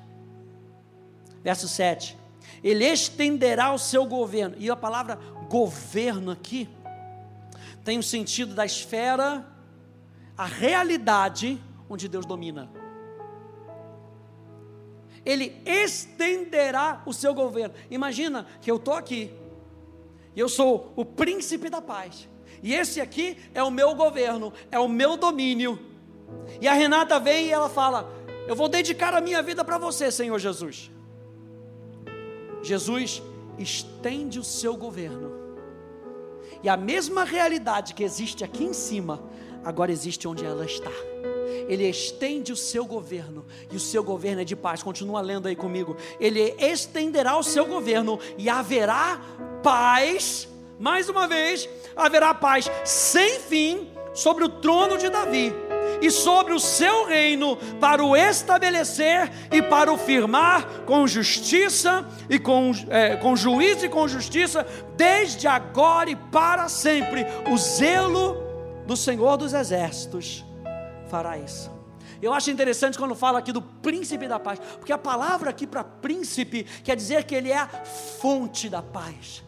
Verso 1.42 1.66
7. 1.66 2.25
Ele 2.62 2.84
estenderá 2.84 3.72
o 3.72 3.78
seu 3.78 4.06
governo. 4.06 4.56
E 4.58 4.70
a 4.70 4.76
palavra 4.76 5.18
governo 5.48 6.30
aqui 6.30 6.68
tem 7.84 7.98
o 7.98 8.02
sentido 8.02 8.54
da 8.54 8.66
esfera, 8.66 9.46
a 10.36 10.44
realidade 10.44 11.62
onde 11.88 12.08
Deus 12.08 12.26
domina. 12.26 12.68
Ele 15.24 15.60
estenderá 15.64 17.02
o 17.06 17.12
seu 17.12 17.32
governo. 17.32 17.74
Imagina 17.90 18.46
que 18.60 18.70
eu 18.70 18.76
estou 18.76 18.94
aqui, 18.94 19.32
e 20.34 20.40
eu 20.40 20.48
sou 20.48 20.92
o 20.96 21.04
príncipe 21.04 21.70
da 21.70 21.80
paz. 21.80 22.28
E 22.62 22.74
esse 22.74 23.00
aqui 23.00 23.36
é 23.54 23.62
o 23.62 23.70
meu 23.70 23.94
governo, 23.94 24.52
é 24.70 24.78
o 24.78 24.88
meu 24.88 25.16
domínio. 25.16 25.78
E 26.60 26.66
a 26.66 26.72
Renata 26.72 27.18
vem 27.20 27.46
e 27.46 27.52
ela 27.52 27.68
fala: 27.68 28.12
Eu 28.48 28.56
vou 28.56 28.68
dedicar 28.68 29.14
a 29.14 29.20
minha 29.20 29.42
vida 29.42 29.64
para 29.64 29.78
você, 29.78 30.10
Senhor 30.10 30.38
Jesus. 30.38 30.90
Jesus 32.66 33.22
estende 33.58 34.38
o 34.38 34.44
seu 34.44 34.76
governo. 34.76 35.32
E 36.62 36.68
a 36.68 36.76
mesma 36.76 37.24
realidade 37.24 37.94
que 37.94 38.02
existe 38.02 38.42
aqui 38.42 38.64
em 38.64 38.72
cima, 38.72 39.22
agora 39.64 39.92
existe 39.92 40.26
onde 40.26 40.44
ela 40.44 40.64
está. 40.64 40.90
Ele 41.68 41.88
estende 41.88 42.52
o 42.52 42.56
seu 42.56 42.84
governo, 42.84 43.44
e 43.70 43.76
o 43.76 43.80
seu 43.80 44.02
governo 44.02 44.40
é 44.40 44.44
de 44.44 44.56
paz. 44.56 44.82
Continua 44.82 45.20
lendo 45.20 45.46
aí 45.46 45.56
comigo. 45.56 45.96
Ele 46.18 46.54
estenderá 46.58 47.36
o 47.38 47.42
seu 47.42 47.66
governo, 47.66 48.18
e 48.36 48.48
haverá 48.48 49.20
paz 49.62 50.48
mais 50.78 51.08
uma 51.08 51.26
vez, 51.26 51.68
haverá 51.94 52.34
paz 52.34 52.70
sem 52.84 53.40
fim 53.40 53.90
sobre 54.12 54.44
o 54.44 54.48
trono 54.48 54.98
de 54.98 55.08
Davi 55.08 55.65
e 56.00 56.10
sobre 56.10 56.52
o 56.52 56.60
seu 56.60 57.06
reino 57.06 57.56
para 57.80 58.04
o 58.04 58.16
estabelecer 58.16 59.30
e 59.50 59.62
para 59.62 59.92
o 59.92 59.98
firmar 59.98 60.66
com 60.86 61.06
justiça 61.06 62.06
e 62.28 62.38
com, 62.38 62.72
é, 62.88 63.16
com 63.16 63.36
juízo 63.36 63.86
e 63.86 63.88
com 63.88 64.06
justiça, 64.06 64.66
desde 64.96 65.46
agora 65.46 66.10
e 66.10 66.16
para 66.16 66.68
sempre. 66.68 67.26
O 67.50 67.56
zelo 67.56 68.36
do 68.86 68.96
Senhor 68.96 69.36
dos 69.36 69.52
Exércitos 69.52 70.44
fará 71.08 71.38
isso. 71.38 71.74
Eu 72.20 72.32
acho 72.32 72.50
interessante 72.50 72.96
quando 72.96 73.14
fala 73.14 73.38
aqui 73.38 73.52
do 73.52 73.60
príncipe 73.60 74.26
da 74.26 74.38
paz, 74.38 74.58
porque 74.58 74.92
a 74.92 74.98
palavra 74.98 75.50
aqui 75.50 75.66
para 75.66 75.84
príncipe 75.84 76.64
quer 76.82 76.96
dizer 76.96 77.24
que 77.24 77.34
ele 77.34 77.50
é 77.50 77.58
a 77.58 77.68
fonte 77.68 78.68
da 78.68 78.82
paz. 78.82 79.45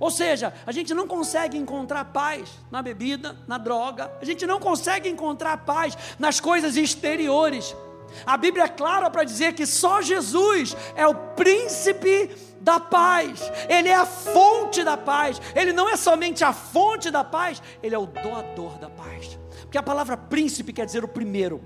Ou 0.00 0.10
seja, 0.10 0.54
a 0.66 0.72
gente 0.72 0.94
não 0.94 1.06
consegue 1.06 1.58
encontrar 1.58 2.06
paz 2.06 2.48
na 2.70 2.80
bebida, 2.80 3.36
na 3.46 3.58
droga, 3.58 4.10
a 4.18 4.24
gente 4.24 4.46
não 4.46 4.58
consegue 4.58 5.10
encontrar 5.10 5.58
paz 5.58 5.96
nas 6.18 6.40
coisas 6.40 6.74
exteriores. 6.74 7.76
A 8.24 8.38
Bíblia 8.38 8.64
é 8.64 8.68
clara 8.68 9.10
para 9.10 9.24
dizer 9.24 9.52
que 9.52 9.66
só 9.66 10.00
Jesus 10.00 10.74
é 10.96 11.06
o 11.06 11.14
príncipe 11.14 12.34
da 12.62 12.80
paz, 12.80 13.40
Ele 13.68 13.90
é 13.90 13.94
a 13.94 14.06
fonte 14.06 14.82
da 14.82 14.96
paz, 14.96 15.40
Ele 15.54 15.72
não 15.72 15.88
é 15.88 15.96
somente 15.96 16.42
a 16.42 16.52
fonte 16.52 17.10
da 17.10 17.22
paz, 17.22 17.62
Ele 17.82 17.94
é 17.94 17.98
o 17.98 18.06
doador 18.06 18.78
da 18.78 18.88
paz. 18.88 19.38
Porque 19.60 19.78
a 19.78 19.82
palavra 19.82 20.16
príncipe 20.16 20.72
quer 20.72 20.86
dizer 20.86 21.04
o 21.04 21.08
primeiro, 21.08 21.62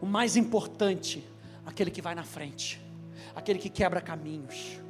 o 0.00 0.06
mais 0.06 0.36
importante, 0.36 1.28
aquele 1.66 1.90
que 1.90 2.00
vai 2.00 2.14
na 2.14 2.24
frente, 2.24 2.80
aquele 3.34 3.58
que 3.58 3.68
quebra 3.68 4.00
caminhos 4.00 4.80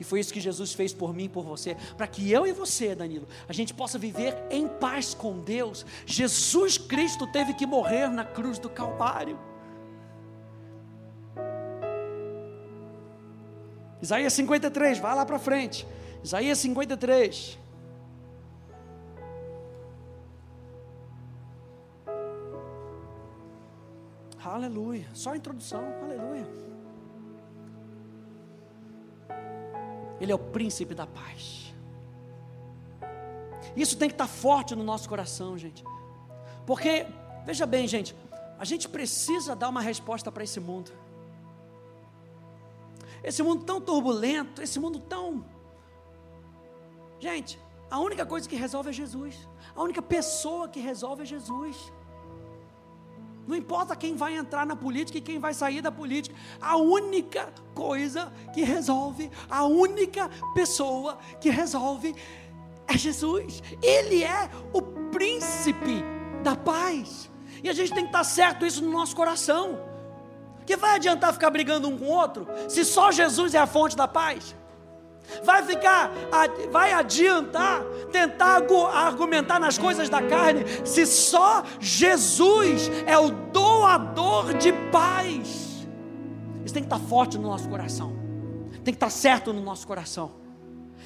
e 0.00 0.04
foi 0.04 0.20
isso 0.20 0.32
que 0.32 0.40
Jesus 0.40 0.72
fez 0.72 0.92
por 0.92 1.14
mim 1.14 1.24
e 1.24 1.28
por 1.28 1.44
você, 1.44 1.76
para 1.96 2.06
que 2.06 2.30
eu 2.30 2.46
e 2.46 2.52
você, 2.52 2.94
Danilo, 2.94 3.26
a 3.48 3.52
gente 3.52 3.74
possa 3.74 3.98
viver 3.98 4.36
em 4.50 4.66
paz 4.66 5.14
com 5.14 5.40
Deus. 5.40 5.84
Jesus 6.06 6.78
Cristo 6.78 7.26
teve 7.26 7.54
que 7.54 7.66
morrer 7.66 8.08
na 8.08 8.24
cruz 8.24 8.58
do 8.58 8.68
Calvário. 8.68 9.38
Isaías 14.00 14.32
53, 14.32 14.98
vai 14.98 15.14
lá 15.14 15.24
para 15.24 15.38
frente. 15.38 15.86
Isaías 16.24 16.58
53. 16.58 17.58
Aleluia. 24.44 25.06
Só 25.14 25.30
a 25.30 25.36
introdução. 25.36 25.84
Aleluia. 26.02 26.71
Ele 30.22 30.30
é 30.30 30.34
o 30.36 30.38
príncipe 30.38 30.94
da 30.94 31.04
paz. 31.04 31.74
Isso 33.74 33.98
tem 33.98 34.08
que 34.08 34.14
estar 34.14 34.28
forte 34.28 34.72
no 34.76 34.84
nosso 34.84 35.08
coração, 35.08 35.58
gente. 35.58 35.82
Porque, 36.64 37.06
veja 37.44 37.66
bem, 37.66 37.88
gente, 37.88 38.14
a 38.56 38.64
gente 38.64 38.88
precisa 38.88 39.56
dar 39.56 39.68
uma 39.68 39.80
resposta 39.80 40.30
para 40.30 40.44
esse 40.44 40.60
mundo. 40.60 40.92
Esse 43.24 43.42
mundo 43.42 43.64
tão 43.64 43.80
turbulento, 43.80 44.62
esse 44.62 44.78
mundo 44.78 45.00
tão. 45.00 45.44
Gente, 47.18 47.58
a 47.90 47.98
única 47.98 48.24
coisa 48.24 48.48
que 48.48 48.54
resolve 48.54 48.90
é 48.90 48.92
Jesus. 48.92 49.48
A 49.74 49.82
única 49.82 50.00
pessoa 50.00 50.68
que 50.68 50.78
resolve 50.78 51.22
é 51.24 51.26
Jesus. 51.26 51.92
Não 53.46 53.56
importa 53.56 53.96
quem 53.96 54.14
vai 54.14 54.36
entrar 54.36 54.64
na 54.64 54.76
política 54.76 55.18
e 55.18 55.20
quem 55.20 55.38
vai 55.38 55.52
sair 55.52 55.80
da 55.80 55.90
política. 55.90 56.34
A 56.60 56.76
única 56.76 57.52
coisa 57.74 58.32
que 58.54 58.62
resolve, 58.62 59.30
a 59.50 59.64
única 59.64 60.30
pessoa 60.54 61.18
que 61.40 61.50
resolve 61.50 62.14
é 62.86 62.96
Jesus. 62.96 63.62
Ele 63.82 64.22
é 64.22 64.48
o 64.72 64.80
príncipe 64.82 66.04
da 66.42 66.54
paz. 66.54 67.30
E 67.62 67.68
a 67.68 67.72
gente 67.72 67.92
tem 67.92 68.04
que 68.04 68.10
estar 68.10 68.24
certo 68.24 68.64
isso 68.64 68.82
no 68.82 68.92
nosso 68.92 69.14
coração. 69.14 69.78
Que 70.64 70.76
vai 70.76 70.94
adiantar 70.94 71.32
ficar 71.32 71.50
brigando 71.50 71.88
um 71.88 71.98
com 71.98 72.04
o 72.04 72.10
outro 72.10 72.46
se 72.68 72.84
só 72.84 73.10
Jesus 73.10 73.54
é 73.54 73.58
a 73.58 73.66
fonte 73.66 73.96
da 73.96 74.06
paz? 74.06 74.54
Vai 75.44 75.62
ficar, 75.64 76.12
vai 76.70 76.92
adiantar 76.92 77.82
tentar 78.10 78.62
argumentar 78.92 79.58
nas 79.58 79.78
coisas 79.78 80.08
da 80.08 80.22
carne, 80.22 80.64
se 80.84 81.06
só 81.06 81.64
Jesus 81.80 82.90
é 83.06 83.18
o 83.18 83.30
doador 83.30 84.54
de 84.54 84.72
paz. 84.90 85.86
Isso 86.64 86.74
tem 86.74 86.82
que 86.82 86.94
estar 86.94 87.00
forte 87.08 87.38
no 87.38 87.48
nosso 87.48 87.68
coração, 87.68 88.12
tem 88.84 88.92
que 88.92 88.96
estar 88.96 89.10
certo 89.10 89.52
no 89.52 89.62
nosso 89.62 89.86
coração. 89.86 90.32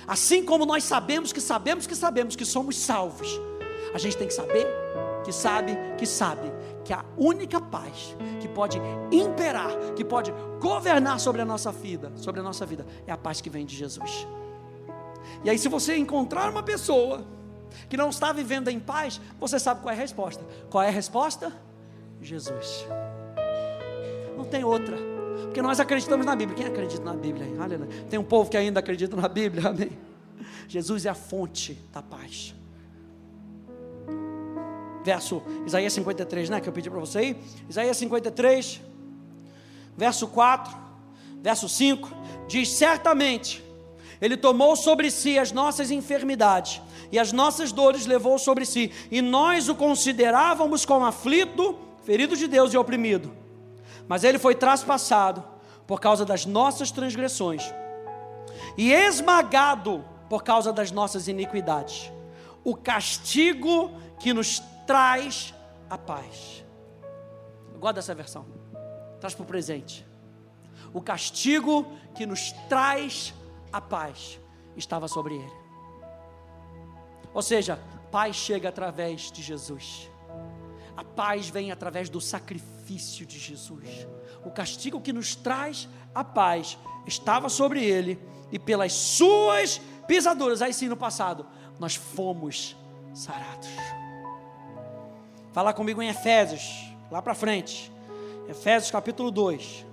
Assim 0.06 0.44
como 0.44 0.66
nós 0.66 0.84
sabemos 0.84 1.32
que 1.32 1.40
sabemos 1.40 1.86
que 1.86 1.94
sabemos 1.94 2.36
que 2.36 2.44
somos 2.44 2.76
salvos, 2.76 3.40
a 3.94 3.98
gente 3.98 4.16
tem 4.16 4.26
que 4.26 4.34
saber 4.34 4.66
que 5.24 5.32
sabe 5.32 5.76
que 5.96 6.06
sabe 6.06 6.52
que 6.86 6.92
a 6.92 7.04
única 7.18 7.60
paz 7.60 8.16
que 8.40 8.46
pode 8.46 8.80
imperar, 9.10 9.72
que 9.96 10.04
pode 10.04 10.32
governar 10.60 11.18
sobre 11.18 11.42
a 11.42 11.44
nossa 11.44 11.72
vida, 11.72 12.12
sobre 12.14 12.40
a 12.40 12.44
nossa 12.44 12.64
vida, 12.64 12.86
é 13.08 13.12
a 13.12 13.16
paz 13.16 13.40
que 13.40 13.50
vem 13.50 13.66
de 13.66 13.74
Jesus. 13.74 14.24
E 15.42 15.50
aí, 15.50 15.58
se 15.58 15.68
você 15.68 15.96
encontrar 15.96 16.48
uma 16.48 16.62
pessoa 16.62 17.26
que 17.88 17.96
não 17.96 18.08
está 18.10 18.32
vivendo 18.32 18.68
em 18.68 18.78
paz, 18.78 19.20
você 19.40 19.58
sabe 19.58 19.82
qual 19.82 19.92
é 19.92 19.96
a 19.96 20.00
resposta. 20.00 20.44
Qual 20.70 20.82
é 20.82 20.86
a 20.86 20.92
resposta? 20.92 21.52
Jesus. 22.22 22.86
Não 24.36 24.44
tem 24.44 24.62
outra. 24.62 24.96
Porque 25.42 25.60
nós 25.60 25.80
acreditamos 25.80 26.24
na 26.24 26.36
Bíblia. 26.36 26.56
Quem 26.56 26.66
acredita 26.66 27.04
na 27.04 27.14
Bíblia? 27.14 27.46
Aleluia. 27.60 27.90
Tem 28.08 28.18
um 28.18 28.24
povo 28.24 28.48
que 28.48 28.56
ainda 28.56 28.78
acredita 28.78 29.16
na 29.16 29.26
Bíblia. 29.26 29.66
Amém. 29.70 29.90
Jesus 30.68 31.04
é 31.04 31.08
a 31.08 31.14
fonte 31.14 31.74
da 31.92 32.00
paz 32.00 32.54
verso 35.06 35.40
Isaías 35.64 35.92
53, 35.92 36.50
né, 36.50 36.60
que 36.60 36.68
eu 36.68 36.72
pedi 36.72 36.90
para 36.90 36.98
você 36.98 37.18
aí. 37.18 37.36
Isaías 37.68 37.96
53, 37.96 38.80
verso 39.96 40.26
4, 40.26 40.76
verso 41.40 41.68
5, 41.68 42.10
diz: 42.48 42.68
Certamente 42.72 43.64
ele 44.20 44.36
tomou 44.36 44.74
sobre 44.74 45.10
si 45.10 45.38
as 45.38 45.52
nossas 45.52 45.92
enfermidades 45.92 46.82
e 47.12 47.20
as 47.20 47.30
nossas 47.32 47.70
dores 47.70 48.04
levou 48.04 48.36
sobre 48.36 48.66
si, 48.66 48.90
e 49.08 49.22
nós 49.22 49.68
o 49.68 49.76
considerávamos 49.76 50.84
como 50.84 51.06
aflito, 51.06 51.78
ferido 52.04 52.36
de 52.36 52.48
Deus 52.48 52.74
e 52.74 52.76
oprimido. 52.76 53.32
Mas 54.08 54.24
ele 54.24 54.40
foi 54.40 54.56
traspassado 54.56 55.44
por 55.86 56.00
causa 56.00 56.24
das 56.24 56.44
nossas 56.44 56.90
transgressões 56.90 57.62
e 58.76 58.92
esmagado 58.92 60.04
por 60.28 60.42
causa 60.42 60.72
das 60.72 60.90
nossas 60.90 61.28
iniquidades. 61.28 62.10
O 62.64 62.74
castigo 62.74 63.92
que 64.18 64.32
nos 64.32 64.60
traz 64.86 65.54
a 65.90 65.98
paz. 65.98 66.64
Eu 67.72 67.80
gosto 67.80 67.96
dessa 67.96 68.14
versão. 68.14 68.46
Traz 69.20 69.34
para 69.34 69.42
o 69.42 69.46
presente. 69.46 70.06
O 70.92 71.00
castigo 71.00 71.86
que 72.14 72.24
nos 72.24 72.52
traz 72.68 73.34
a 73.72 73.80
paz 73.80 74.40
estava 74.76 75.08
sobre 75.08 75.34
ele. 75.34 75.52
Ou 77.34 77.42
seja, 77.42 77.78
paz 78.10 78.36
chega 78.36 78.68
através 78.68 79.30
de 79.30 79.42
Jesus. 79.42 80.10
A 80.96 81.04
paz 81.04 81.50
vem 81.50 81.70
através 81.70 82.08
do 82.08 82.20
sacrifício 82.20 83.26
de 83.26 83.38
Jesus. 83.38 84.06
O 84.44 84.50
castigo 84.50 85.00
que 85.00 85.12
nos 85.12 85.34
traz 85.34 85.88
a 86.14 86.24
paz 86.24 86.78
estava 87.06 87.48
sobre 87.48 87.84
ele, 87.84 88.18
e 88.50 88.58
pelas 88.58 88.92
suas 88.92 89.80
pisaduras, 90.06 90.62
aí 90.62 90.72
sim 90.72 90.88
no 90.88 90.96
passado, 90.96 91.46
nós 91.78 91.94
fomos 91.94 92.76
sarados. 93.12 93.68
Fala 95.56 95.72
comigo 95.72 96.02
em 96.02 96.08
Efésios, 96.10 96.94
lá 97.10 97.22
para 97.22 97.34
frente. 97.34 97.90
Efésios 98.46 98.90
capítulo 98.90 99.30
2. 99.30 99.86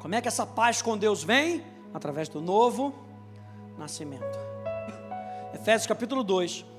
Como 0.00 0.14
é 0.14 0.22
que 0.22 0.28
essa 0.28 0.46
paz 0.46 0.80
com 0.80 0.96
Deus 0.96 1.22
vem? 1.22 1.62
Através 1.92 2.30
do 2.30 2.40
novo 2.40 2.94
nascimento. 3.76 4.38
Efésios 5.52 5.86
capítulo 5.86 6.24
2 6.24 6.77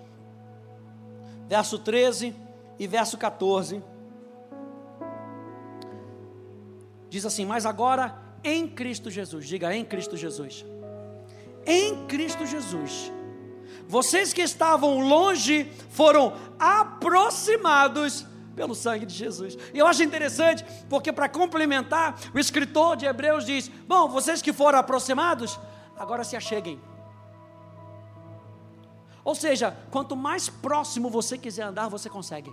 verso 1.50 1.80
13 1.80 2.36
e 2.78 2.88
verso 2.88 3.18
14. 3.18 3.84
Diz 7.10 7.26
assim: 7.26 7.44
Mas 7.44 7.66
agora 7.66 8.16
em 8.44 8.68
Cristo 8.68 9.10
Jesus, 9.10 9.48
diga 9.48 9.76
em 9.76 9.84
Cristo 9.84 10.16
Jesus. 10.16 10.64
Em 11.66 12.06
Cristo 12.06 12.46
Jesus, 12.46 13.12
vocês 13.88 14.32
que 14.32 14.42
estavam 14.42 15.00
longe 15.00 15.70
foram 15.90 16.34
aproximados 16.60 18.26
pelo 18.56 18.76
sangue 18.76 19.06
de 19.06 19.14
Jesus. 19.14 19.58
Eu 19.74 19.88
acho 19.88 20.04
interessante, 20.04 20.64
porque 20.88 21.12
para 21.12 21.28
complementar, 21.28 22.18
o 22.34 22.40
escritor 22.40 22.96
de 22.96 23.08
Hebreus 23.08 23.44
diz: 23.44 23.68
Bom, 23.88 24.08
vocês 24.08 24.42
que 24.42 24.54
foram 24.54 24.78
aproximados, 24.78 25.60
agora 25.98 26.24
se 26.24 26.36
acheguem. 26.36 26.80
Ou 29.30 29.36
seja, 29.36 29.78
quanto 29.92 30.16
mais 30.16 30.50
próximo 30.50 31.08
você 31.08 31.38
quiser 31.38 31.62
andar, 31.62 31.88
você 31.88 32.10
consegue. 32.10 32.52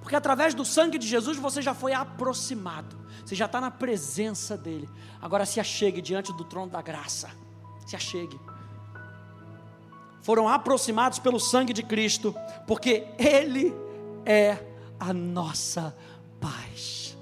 Porque 0.00 0.16
através 0.16 0.54
do 0.54 0.64
sangue 0.64 0.96
de 0.96 1.06
Jesus 1.06 1.36
você 1.36 1.60
já 1.60 1.74
foi 1.74 1.92
aproximado, 1.92 2.96
você 3.22 3.34
já 3.34 3.44
está 3.44 3.60
na 3.60 3.70
presença 3.70 4.56
dEle. 4.56 4.88
Agora 5.20 5.44
se 5.44 5.60
achegue 5.60 6.00
diante 6.00 6.32
do 6.32 6.44
trono 6.44 6.70
da 6.70 6.80
graça, 6.80 7.30
se 7.86 7.94
achegue. 7.94 8.40
Foram 10.22 10.48
aproximados 10.48 11.18
pelo 11.18 11.38
sangue 11.38 11.74
de 11.74 11.82
Cristo, 11.82 12.34
porque 12.66 13.06
Ele 13.18 13.74
é 14.24 14.56
a 14.98 15.12
nossa 15.12 15.94
paz. 16.40 17.18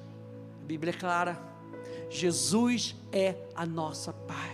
A 0.63 0.65
Bíblia 0.65 0.93
é 0.93 0.97
clara, 0.97 1.43
Jesus 2.09 2.95
é 3.11 3.35
a 3.57 3.67
nossa 3.67 4.13
paz. 4.13 4.52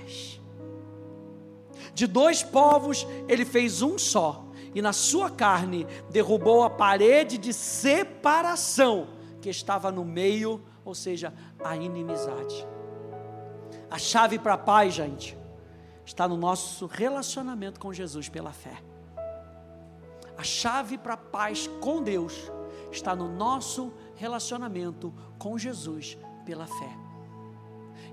De 1.99 2.07
dois 2.07 2.45
povos 2.45 3.05
ele 3.27 3.45
fez 3.45 3.83
um 3.83 3.99
só, 3.99 4.45
e 4.73 4.81
na 4.81 4.93
sua 4.93 5.29
carne 5.29 5.85
derrubou 6.13 6.63
a 6.63 6.71
parede 6.71 7.37
de 7.37 7.53
separação 7.53 9.09
que 9.41 9.49
estava 9.51 9.91
no 9.91 10.05
meio, 10.05 10.63
ou 10.85 10.95
seja, 10.95 11.35
a 11.59 11.75
inimizade. 11.75 12.65
A 13.91 13.99
chave 13.99 14.39
para 14.39 14.55
a 14.55 14.59
paz, 14.59 14.95
gente, 14.95 15.37
está 16.07 16.29
no 16.29 16.37
nosso 16.37 16.87
relacionamento 16.87 17.81
com 17.81 17.93
Jesus 17.93 18.29
pela 18.29 18.53
fé. 18.53 18.81
A 20.37 20.45
chave 20.45 20.97
para 20.97 21.15
a 21.15 21.17
paz 21.17 21.69
com 21.81 22.01
Deus 22.01 22.33
está 22.93 23.17
no 23.17 23.29
nosso 23.29 23.93
relacionamento 24.15 25.13
com 25.37 25.59
Jesus 25.59 26.17
pela 26.47 26.69
fé. 26.69 27.08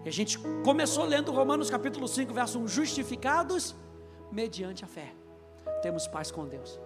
E 0.05 0.09
a 0.09 0.11
gente 0.11 0.37
começou 0.63 1.03
lendo 1.03 1.31
Romanos 1.31 1.67
capítulo 1.67 2.07
5, 2.07 2.31
verso 2.31 2.59
1: 2.59 2.67
justificados 2.67 3.75
mediante 4.31 4.85
a 4.85 4.87
fé. 4.87 5.11
Temos 5.81 6.07
paz 6.07 6.29
com 6.29 6.47
Deus. 6.47 6.79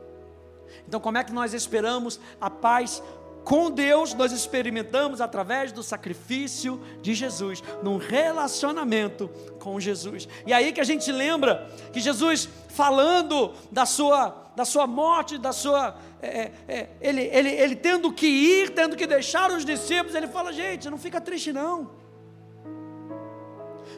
Então, 0.87 1.01
como 1.01 1.17
é 1.17 1.23
que 1.23 1.33
nós 1.33 1.53
esperamos 1.53 2.19
a 2.39 2.49
paz 2.49 3.03
com 3.43 3.71
Deus 3.71 4.13
nós 4.13 4.31
experimentamos 4.31 5.21
através 5.21 5.71
do 5.71 5.81
sacrifício 5.81 6.79
de 7.01 7.13
Jesus, 7.13 7.63
num 7.81 7.97
relacionamento 7.97 9.29
com 9.59 9.79
Jesus. 9.79 10.27
E 10.45 10.53
aí 10.53 10.71
que 10.71 10.81
a 10.81 10.83
gente 10.83 11.11
lembra 11.11 11.69
que 11.91 11.99
Jesus, 11.99 12.47
falando 12.67 13.53
da 13.71 13.85
sua, 13.85 14.51
da 14.55 14.65
sua 14.65 14.85
morte, 14.85 15.37
da 15.37 15.51
sua. 15.51 15.95
É, 16.21 16.51
é, 16.67 16.89
ele, 17.01 17.21
ele, 17.21 17.49
ele 17.49 17.75
tendo 17.75 18.11
que 18.13 18.27
ir, 18.27 18.69
tendo 18.71 18.95
que 18.95 19.07
deixar 19.07 19.51
os 19.51 19.65
discípulos, 19.65 20.15
ele 20.15 20.27
fala: 20.27 20.53
gente, 20.53 20.89
não 20.89 20.97
fica 20.97 21.19
triste 21.19 21.51
não. 21.51 21.89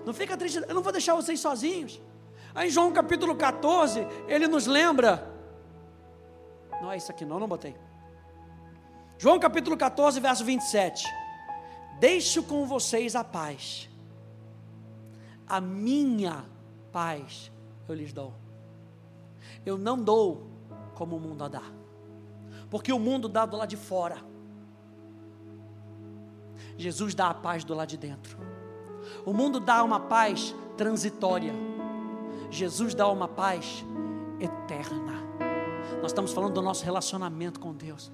Não 0.05 0.13
fica 0.13 0.35
triste, 0.35 0.63
eu 0.67 0.73
não 0.73 0.81
vou 0.81 0.91
deixar 0.91 1.15
vocês 1.15 1.39
sozinhos. 1.39 2.01
Aí 2.53 2.67
em 2.67 2.71
João 2.71 2.91
capítulo 2.91 3.35
14, 3.35 4.05
ele 4.27 4.47
nos 4.47 4.67
lembra. 4.67 5.29
Não 6.81 6.91
é 6.91 6.97
isso 6.97 7.11
aqui, 7.11 7.23
não, 7.23 7.39
não 7.39 7.47
botei. 7.47 7.75
João 9.17 9.39
capítulo 9.39 9.77
14, 9.77 10.19
verso 10.19 10.43
27. 10.43 11.05
Deixo 11.99 12.41
com 12.41 12.65
vocês 12.65 13.15
a 13.15 13.23
paz, 13.23 13.87
a 15.47 15.61
minha 15.61 16.43
paz 16.91 17.51
eu 17.87 17.93
lhes 17.93 18.11
dou. 18.11 18.33
Eu 19.63 19.77
não 19.77 20.01
dou 20.01 20.47
como 20.95 21.17
o 21.17 21.19
mundo 21.19 21.43
a 21.43 21.47
dá, 21.47 21.61
porque 22.69 22.91
o 22.91 22.97
mundo 22.97 23.29
dá 23.29 23.45
do 23.45 23.57
lado 23.57 23.69
de 23.69 23.77
fora, 23.77 24.17
Jesus 26.77 27.13
dá 27.13 27.27
a 27.27 27.33
paz 27.33 27.63
do 27.63 27.75
lado 27.75 27.89
de 27.89 27.97
dentro. 27.97 28.37
O 29.25 29.33
mundo 29.33 29.59
dá 29.59 29.83
uma 29.83 29.99
paz 29.99 30.55
transitória, 30.77 31.53
Jesus 32.49 32.93
dá 32.93 33.07
uma 33.07 33.27
paz 33.27 33.85
eterna. 34.39 35.21
Nós 36.01 36.11
estamos 36.11 36.33
falando 36.33 36.53
do 36.53 36.61
nosso 36.61 36.83
relacionamento 36.83 37.59
com 37.59 37.73
Deus. 37.73 38.11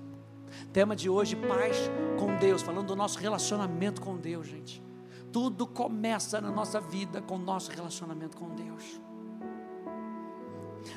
Tema 0.72 0.96
de 0.96 1.10
hoje, 1.10 1.36
paz 1.36 1.90
com 2.18 2.36
Deus, 2.38 2.62
falando 2.62 2.88
do 2.88 2.96
nosso 2.96 3.20
relacionamento 3.20 4.02
com 4.02 4.18
Deus, 4.18 4.48
gente. 4.48 4.84
Tudo 5.32 5.68
começa 5.68 6.40
na 6.40 6.52
nossa 6.52 6.80
vida 6.80 7.22
com 7.22 7.36
o 7.36 7.40
nosso 7.40 7.72
relacionamento 7.72 8.38
com 8.38 8.50
Deus. 8.50 9.02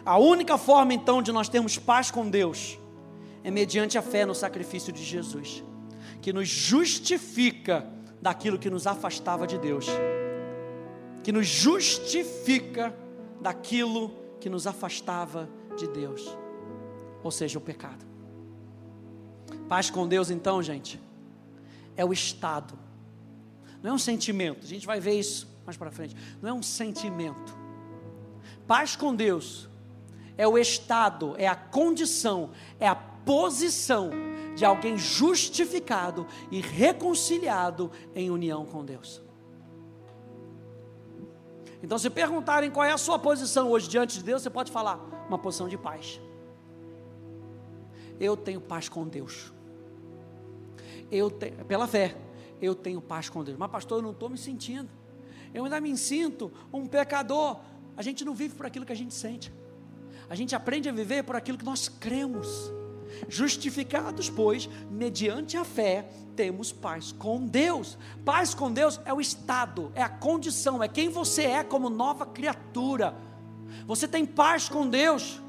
A 0.05 0.19
única 0.19 0.57
forma 0.57 0.95
então 0.95 1.21
de 1.21 1.33
nós 1.33 1.49
termos 1.49 1.79
paz 1.79 2.11
com 2.11 2.29
Deus 2.29 2.79
é 3.43 3.51
mediante 3.51 3.99
a 3.99 4.03
fé 4.03 4.25
no 4.25 4.35
sacrifício 4.35 4.93
de 4.93 5.03
Jesus, 5.03 5.65
que 6.21 6.33
nos 6.33 6.49
justifica 6.49 7.87
daquilo 8.21 8.59
que 8.59 8.71
nos 8.71 8.87
afastava 8.87 9.47
de 9.47 9.59
Deus, 9.59 9.87
que 11.23 11.33
nos 11.33 11.47
justifica 11.47 12.95
daquilo 13.41 14.11
que 14.41 14.49
nos 14.49 14.67
afastava 14.67 15.49
de 15.77 15.89
Deus, 15.89 16.37
ou 17.23 17.31
seja, 17.31 17.59
o 17.59 17.61
pecado. 17.61 18.05
Paz 19.69 19.91
com 19.91 20.07
Deus, 20.07 20.31
então, 20.31 20.63
gente, 20.63 21.01
é 21.97 22.05
o 22.05 22.13
estado, 22.13 22.79
não 23.83 23.91
é 23.91 23.95
um 23.95 23.99
sentimento. 23.99 24.65
A 24.65 24.69
gente 24.69 24.87
vai 24.87 25.01
ver 25.01 25.19
isso 25.19 25.49
mais 25.65 25.77
para 25.77 25.91
frente. 25.91 26.17
Não 26.43 26.51
é 26.51 26.53
um 26.53 26.63
sentimento. 26.63 27.57
Paz 28.67 28.95
com 28.95 29.15
Deus 29.15 29.69
é 30.37 30.47
o 30.47 30.59
estado, 30.59 31.35
é 31.39 31.47
a 31.47 31.55
condição, 31.55 32.51
é 32.79 32.87
a 32.87 32.95
posição 32.95 34.11
de 34.61 34.65
alguém 34.65 34.97
justificado 34.97 36.27
e 36.51 36.61
reconciliado 36.61 37.91
em 38.15 38.31
união 38.31 38.65
com 38.65 38.85
Deus. 38.85 39.21
Então, 41.83 41.99
se 41.99 42.09
perguntarem 42.11 42.71
qual 42.71 42.85
é 42.85 42.93
a 42.93 42.99
sua 42.99 43.19
posição 43.19 43.71
hoje 43.71 43.89
diante 43.89 44.19
de 44.19 44.25
Deus, 44.25 44.43
você 44.43 44.51
pode 44.51 44.71
falar 44.71 44.97
uma 45.27 45.39
posição 45.39 45.67
de 45.67 45.77
paz. 45.77 46.21
Eu 48.21 48.37
tenho 48.37 48.61
paz 48.61 48.89
com 48.89 49.09
Deus 49.09 49.51
eu 51.11 51.31
te, 51.31 51.51
pela 51.67 51.87
fé, 51.87 52.17
eu 52.63 52.75
tenho 52.75 53.01
paz 53.01 53.29
com 53.29 53.43
Deus. 53.43 53.59
Mas, 53.59 53.71
pastor, 53.71 53.99
eu 53.99 54.03
não 54.03 54.13
estou 54.13 54.29
me 54.29 54.39
sentindo. 54.39 54.89
Eu 55.53 55.65
ainda 55.65 55.81
me 55.81 55.97
sinto 55.97 56.53
um 56.73 56.87
pecador. 56.87 57.59
A 57.97 58.03
gente 58.03 58.25
não 58.25 58.35
vive 58.35 58.55
por 58.55 58.67
aquilo 58.67 58.87
que 58.87 58.93
a 58.93 58.97
gente 58.97 59.13
sente. 59.13 59.53
A 60.29 60.35
gente 60.35 60.55
aprende 60.55 60.89
a 60.89 60.93
viver 60.93 61.25
por 61.25 61.35
aquilo 61.35 61.59
que 61.59 61.65
nós 61.65 61.89
cremos. 61.89 62.71
Justificados, 63.29 64.29
pois, 64.29 64.69
mediante 64.91 65.57
a 65.57 65.65
fé, 65.65 66.09
temos 66.37 66.73
paz 66.73 67.13
com 67.13 67.47
Deus. 67.47 67.99
Paz 68.25 68.55
com 68.55 68.73
Deus 68.73 69.01
é 69.05 69.13
o 69.13 69.21
estado, 69.21 69.93
é 69.95 70.03
a 70.03 70.09
condição, 70.09 70.83
é 70.83 70.89
quem 70.89 71.09
você 71.09 71.43
é 71.43 71.65
como 71.65 71.91
nova 71.91 72.25
criatura. 72.27 73.15
Você 73.87 74.09
tem 74.09 74.25
paz 74.25 74.69
com 74.69 74.89
Deus 74.89 75.41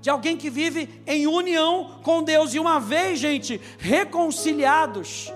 de 0.00 0.10
alguém 0.10 0.36
que 0.36 0.50
vive 0.50 1.02
em 1.06 1.26
união 1.26 2.00
com 2.02 2.22
Deus. 2.22 2.54
E 2.54 2.58
uma 2.58 2.78
vez, 2.78 3.18
gente, 3.18 3.60
reconciliados, 3.78 5.32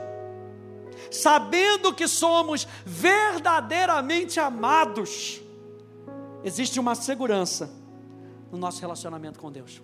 sabendo 1.11 1.93
que 1.93 2.07
somos 2.07 2.67
verdadeiramente 2.85 4.39
amados, 4.39 5.41
existe 6.45 6.79
uma 6.79 6.95
segurança 6.95 7.71
no 8.51 8.59
nosso 8.59 8.81
relacionamento 8.81 9.39
com 9.39 9.51
Deus. 9.51 9.83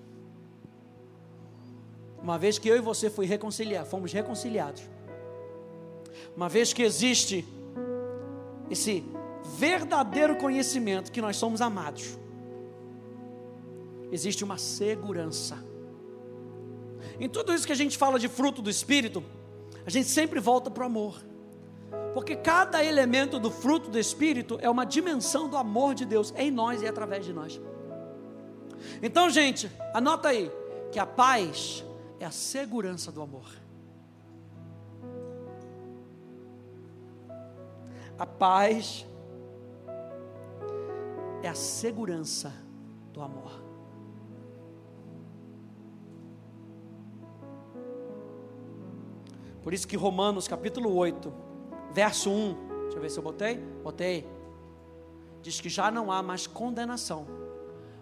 Uma 2.23 2.39
vez 2.39 2.59
que 2.59 2.69
eu 2.69 2.77
e 2.77 2.81
você 2.81 3.09
fui 3.09 3.27
reconciliar, 3.27 3.85
fomos 3.85 4.13
reconciliados. 4.13 4.83
Uma 6.37 6.49
vez 6.49 6.73
que 6.73 6.83
existe 6.83 7.47
esse 8.71 9.05
verdadeiro 9.57 10.37
conhecimento 10.37 11.11
que 11.11 11.21
nós 11.21 11.37
somos 11.37 11.61
amados 11.61 12.19
existe 14.11 14.45
uma 14.45 14.59
segurança. 14.59 15.63
Em 17.21 17.29
tudo 17.29 17.53
isso 17.53 17.67
que 17.67 17.73
a 17.73 17.77
gente 17.77 17.99
fala 17.99 18.19
de 18.19 18.29
fruto 18.29 18.63
do 18.63 18.71
Espírito, 18.71 19.23
a 19.85 19.91
gente 19.91 20.09
sempre 20.09 20.41
volta 20.41 20.71
para 20.71 20.83
o 20.83 20.87
amor. 20.87 21.21
Porque 22.15 22.37
cada 22.37 22.83
elemento 22.85 23.39
do 23.39 23.51
fruto 23.51 23.91
do 23.91 23.99
Espírito 23.99 24.59
é 24.61 24.69
uma 24.69 24.85
dimensão 24.85 25.49
do 25.49 25.57
amor 25.57 25.95
de 25.95 26.05
Deus 26.05 26.33
em 26.37 26.51
nós 26.51 26.83
e 26.83 26.87
através 26.87 27.25
de 27.25 27.33
nós. 27.33 27.61
Então, 29.03 29.29
gente, 29.29 29.71
anota 29.93 30.29
aí 30.29 30.51
que 30.93 30.99
a 30.99 31.07
paz 31.07 31.85
é 32.21 32.25
a 32.25 32.31
segurança 32.31 33.13
do 33.13 33.23
amor. 33.23 33.49
A 38.19 38.27
paz 38.27 39.07
é 41.43 41.49
a 41.49 41.55
segurança 41.55 42.53
do 43.13 43.23
amor. 43.23 43.63
Por 49.63 49.73
isso 49.73 49.87
que 49.87 49.97
Romanos 49.97 50.49
capítulo 50.49 50.95
8, 50.95 51.33
verso 51.93 52.31
1, 52.31 52.55
deixa 52.83 52.97
eu 52.97 53.01
ver 53.03 53.11
se 53.11 53.19
eu 53.19 53.23
botei, 53.23 53.59
botei. 53.83 54.27
Diz 55.43 55.61
que 55.61 55.69
já 55.69 55.91
não 55.91 56.11
há 56.11 56.23
mais 56.23 56.47
condenação 56.47 57.27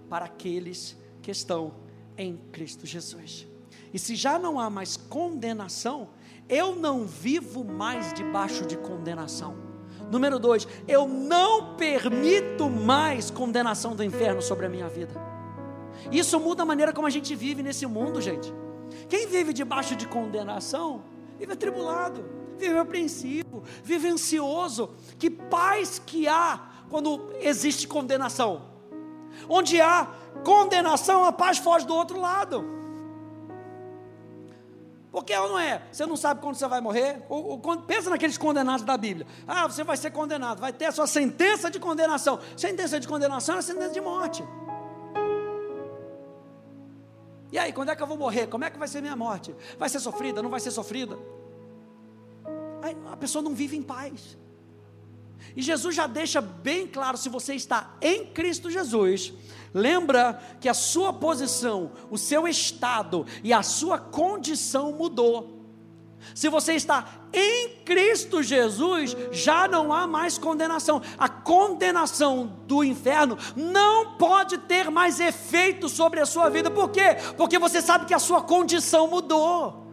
para 0.09 0.25
aqueles 0.25 0.97
que 1.21 1.31
estão 1.31 1.75
em 2.17 2.37
Cristo 2.53 2.87
Jesus. 2.87 3.47
E 3.93 3.99
se 3.99 4.15
já 4.15 4.39
não 4.39 4.59
há 4.59 4.69
mais 4.69 4.97
condenação, 4.97 6.09
eu 6.49 6.77
não 6.77 7.05
vivo 7.07 7.65
mais 7.65 8.13
debaixo 8.13 8.67
de 8.67 8.77
condenação. 8.77 9.57
Número 10.11 10.39
dois, 10.39 10.69
eu 10.87 11.09
não 11.09 11.77
permito 11.77 12.71
mais 12.71 13.31
condenação 13.31 13.97
do 13.97 14.05
inferno 14.05 14.41
sobre 14.41 14.67
a 14.67 14.69
minha 14.69 14.89
vida. 14.89 15.21
Isso 16.13 16.39
muda 16.39 16.63
a 16.63 16.67
maneira 16.67 16.93
como 16.93 17.07
a 17.07 17.11
gente 17.11 17.35
vive 17.35 17.63
nesse 17.63 17.87
mundo, 17.87 18.21
gente. 18.21 18.53
Quem 19.09 19.27
vive 19.27 19.53
debaixo 19.53 19.97
de 19.97 20.07
condenação 20.07 21.03
vive 21.39 21.53
atribulado, 21.53 22.25
vive 22.59 22.79
apreensivo, 22.79 23.63
vive 23.83 24.09
ansioso. 24.09 24.91
Que 25.19 25.29
paz 25.29 26.01
que 26.05 26.29
há 26.29 26.69
quando 26.89 27.31
existe 27.41 27.89
condenação. 27.89 28.63
Onde 29.49 29.81
há 29.81 30.09
condenação, 30.45 31.25
a 31.25 31.33
paz 31.33 31.59
foge 31.59 31.87
do 31.87 31.95
outro 31.95 32.21
lado. 32.21 32.76
Porque 35.17 35.35
ou 35.35 35.49
não 35.49 35.59
é? 35.59 35.81
Você 35.91 36.05
não 36.05 36.15
sabe 36.15 36.43
quando 36.43 36.57
você 36.57 36.69
vai 36.69 36.79
morrer? 36.79 37.23
Ou, 37.31 37.53
ou, 37.53 37.59
pensa 37.79 38.11
naqueles 38.11 38.37
condenados 38.37 38.85
da 38.85 38.99
Bíblia. 38.99 39.27
Ah, 39.49 39.67
você 39.67 39.83
vai 39.83 39.97
ser 39.97 40.11
condenado, 40.11 40.61
vai 40.61 40.75
ter 40.75 40.85
a 40.85 40.93
sua 40.93 41.07
sentença 41.07 41.71
de 41.71 41.81
condenação. 41.81 42.39
Sentença 42.55 43.01
de 43.01 43.09
condenação 43.09 43.57
é 43.57 43.63
sentença 43.63 43.95
de 43.95 44.01
morte. 44.03 44.45
E 47.51 47.59
aí, 47.59 47.73
quando 47.73 47.89
é 47.89 47.97
que 47.97 48.03
eu 48.03 48.07
vou 48.07 48.19
morrer? 48.19 48.47
Como 48.49 48.63
é 48.63 48.69
que 48.69 48.79
vai 48.79 48.89
ser 48.89 49.01
minha 49.01 49.17
morte? 49.17 49.57
Vai 49.79 49.89
ser 49.89 50.01
sofrida? 50.01 50.43
Não 50.43 50.51
vai 50.51 50.61
ser 50.61 50.71
sofrida? 50.71 51.19
Aí, 52.83 52.95
a 53.11 53.17
pessoa 53.17 53.43
não 53.43 53.55
vive 53.55 53.75
em 53.75 53.83
paz. 53.83 54.37
E 55.57 55.63
Jesus 55.63 55.95
já 55.95 56.07
deixa 56.07 56.41
bem 56.41 56.87
claro: 56.87 57.17
se 57.17 57.29
você 57.29 57.55
está 57.55 57.95
em 58.01 58.27
Cristo 58.27 58.71
Jesus, 58.71 59.33
lembra 59.73 60.41
que 60.61 60.69
a 60.69 60.75
sua 60.75 61.13
posição, 61.13 61.93
o 62.11 62.19
seu 62.19 62.47
estado 62.47 63.27
e 63.43 63.53
a 63.53 63.63
sua 63.63 63.99
condição 63.99 64.93
mudou. 64.93 65.57
Se 66.35 66.49
você 66.49 66.75
está 66.75 67.07
em 67.33 67.77
Cristo 67.85 68.43
Jesus, 68.43 69.17
já 69.31 69.69
não 69.69 69.93
há 69.93 70.07
mais 70.07 70.39
condenação. 70.39 71.01
A 71.19 71.29
condenação 71.29 72.59
do 72.67 72.83
inferno 72.83 73.39
não 73.55 74.17
pode 74.17 74.59
ter 74.59 74.91
mais 74.91 75.21
efeito 75.21 75.89
sobre 75.89 76.21
a 76.21 76.27
sua 76.27 76.49
vida. 76.49 76.71
Por 76.71 76.91
quê? 76.91 77.17
Porque 77.37 77.59
você 77.59 77.81
sabe 77.81 78.07
que 78.07 78.15
a 78.15 78.19
sua 78.19 78.43
condição 78.43 79.07
mudou. 79.07 79.86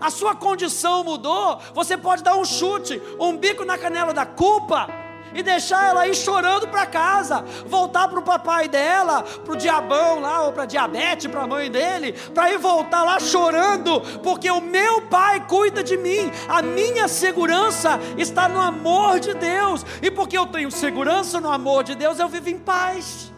A 0.00 0.10
sua 0.10 0.34
condição 0.34 1.04
mudou, 1.04 1.60
você 1.72 1.96
pode 1.96 2.22
dar 2.22 2.36
um 2.36 2.44
chute, 2.44 3.00
um 3.18 3.36
bico 3.36 3.64
na 3.64 3.78
canela 3.78 4.12
da 4.12 4.26
culpa 4.26 5.04
e 5.34 5.42
deixar 5.42 5.88
ela 5.88 6.06
ir 6.06 6.14
chorando 6.14 6.68
para 6.68 6.86
casa, 6.86 7.44
voltar 7.66 8.08
para 8.08 8.20
o 8.20 8.22
papai 8.22 8.68
dela, 8.68 9.22
para 9.22 9.52
o 9.52 9.56
diabão 9.56 10.20
lá, 10.20 10.42
ou 10.44 10.52
para 10.52 10.64
diabetes, 10.64 11.26
para 11.26 11.42
a 11.42 11.46
mãe 11.46 11.70
dele, 11.70 12.12
para 12.32 12.52
ir 12.52 12.58
voltar 12.58 13.02
lá 13.02 13.18
chorando, 13.18 14.00
porque 14.22 14.48
o 14.48 14.60
meu 14.60 15.02
pai 15.02 15.44
cuida 15.46 15.82
de 15.82 15.96
mim, 15.96 16.30
a 16.48 16.62
minha 16.62 17.08
segurança 17.08 17.98
está 18.16 18.48
no 18.48 18.60
amor 18.60 19.18
de 19.18 19.34
Deus, 19.34 19.84
e 20.00 20.10
porque 20.10 20.38
eu 20.38 20.46
tenho 20.46 20.70
segurança 20.70 21.40
no 21.40 21.50
amor 21.50 21.82
de 21.82 21.96
Deus, 21.96 22.20
eu 22.20 22.28
vivo 22.28 22.48
em 22.48 22.58
paz. 22.58 23.32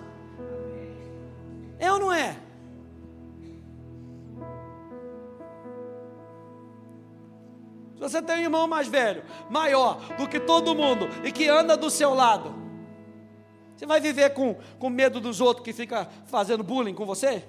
Ou 1.81 1.99
não 1.99 2.13
é? 2.13 2.37
Você 8.09 8.23
tem 8.23 8.37
um 8.37 8.41
irmão 8.41 8.69
mais 8.69 8.89
velho, 8.89 9.25
maior 9.51 9.99
do 10.17 10.29
que 10.29 10.39
todo 10.39 10.75
mundo 10.75 11.09
e 11.25 11.33
que 11.33 11.49
anda 11.49 11.77
do 11.77 11.91
seu 11.91 12.15
lado, 12.15 12.55
você 13.77 13.85
vai 13.85 14.01
viver 14.01 14.31
com, 14.31 14.57
com 14.79 14.89
medo 14.89 15.21
dos 15.21 15.41
outros 15.41 15.65
que 15.65 15.73
fica 15.73 16.09
fazendo 16.27 16.65
bullying 16.65 16.95
com 16.95 17.05
você? 17.05 17.45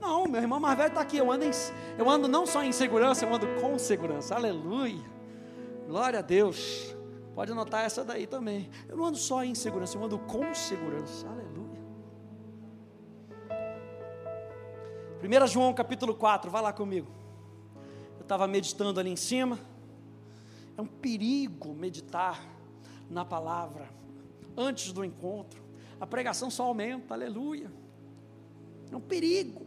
Não, 0.00 0.26
meu 0.26 0.40
irmão 0.40 0.60
mais 0.60 0.76
velho 0.76 0.88
está 0.88 1.00
aqui. 1.00 1.16
Eu 1.16 1.32
ando, 1.32 1.44
em, 1.44 1.50
eu 1.98 2.08
ando 2.08 2.28
não 2.28 2.46
só 2.46 2.62
em 2.62 2.70
segurança, 2.70 3.24
eu 3.24 3.34
ando 3.34 3.46
com 3.60 3.76
segurança. 3.76 4.36
Aleluia. 4.36 5.04
Glória 5.88 6.20
a 6.20 6.22
Deus. 6.22 6.94
Pode 7.34 7.50
anotar 7.50 7.84
essa 7.84 8.04
daí 8.04 8.26
também. 8.26 8.70
Eu 8.88 8.96
não 8.96 9.06
ando 9.06 9.18
só 9.18 9.42
em 9.42 9.54
segurança, 9.54 9.96
eu 9.96 10.04
ando 10.04 10.18
com 10.18 10.54
segurança. 10.54 11.26
Aleluia. 11.26 11.56
1 15.42 15.46
João 15.48 15.74
capítulo 15.74 16.14
4, 16.14 16.50
vai 16.50 16.62
lá 16.62 16.72
comigo 16.72 17.25
estava 18.26 18.48
meditando 18.48 18.98
ali 18.98 19.10
em 19.10 19.16
cima. 19.16 19.58
É 20.76 20.82
um 20.82 20.86
perigo 20.86 21.72
meditar 21.72 22.44
na 23.08 23.24
palavra 23.24 23.88
antes 24.56 24.92
do 24.92 25.04
encontro. 25.04 25.62
A 26.00 26.06
pregação 26.06 26.50
só 26.50 26.64
aumenta, 26.64 27.14
aleluia. 27.14 27.72
É 28.90 28.96
um 28.96 29.00
perigo. 29.00 29.64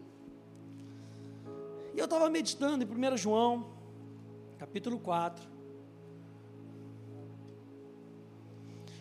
E 1.95 1.99
eu 1.99 2.05
estava 2.05 2.29
meditando 2.29 2.83
em 2.83 3.13
1 3.13 3.17
João, 3.17 3.65
capítulo 4.57 4.99
4. 4.99 5.47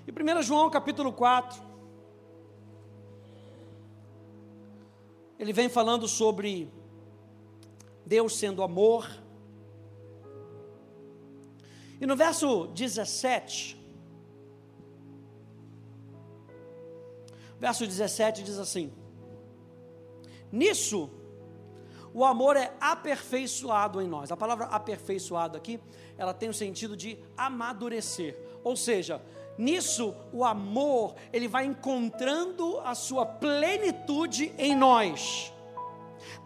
E 0.07 0.11
1 0.11 0.43
João, 0.43 0.71
capítulo 0.71 1.13
4, 1.13 1.63
ele 5.39 5.53
vem 5.53 5.69
falando 5.69 6.09
sobre 6.09 6.73
Deus 8.07 8.37
sendo 8.37 8.63
amor, 8.63 9.07
e 12.01 12.07
no 12.07 12.17
verso 12.17 12.67
17, 12.69 13.77
verso 17.59 17.87
17 17.87 18.43
diz 18.43 18.59
assim: 18.59 18.93
Nisso 20.53 21.11
o 22.15 22.25
amor 22.25 22.57
é 22.57 22.73
aperfeiçoado 22.81 24.01
em 24.01 24.09
nós. 24.09 24.33
A 24.33 24.37
palavra 24.37 24.67
aperfeiçoado 24.67 25.57
aqui, 25.57 25.81
ela 26.17 26.33
tem 26.33 26.49
o 26.49 26.55
sentido 26.55 26.97
de 26.97 27.19
amadurecer. 27.37 28.37
Ou 28.65 28.77
seja, 28.77 29.23
nisso 29.57 30.15
o 30.33 30.45
amor, 30.45 31.15
ele 31.33 31.49
vai 31.49 31.65
encontrando 31.65 32.81
a 32.81 32.95
sua 32.95 33.27
plenitude 33.27 34.53
em 34.57 34.75
nós. 34.75 35.53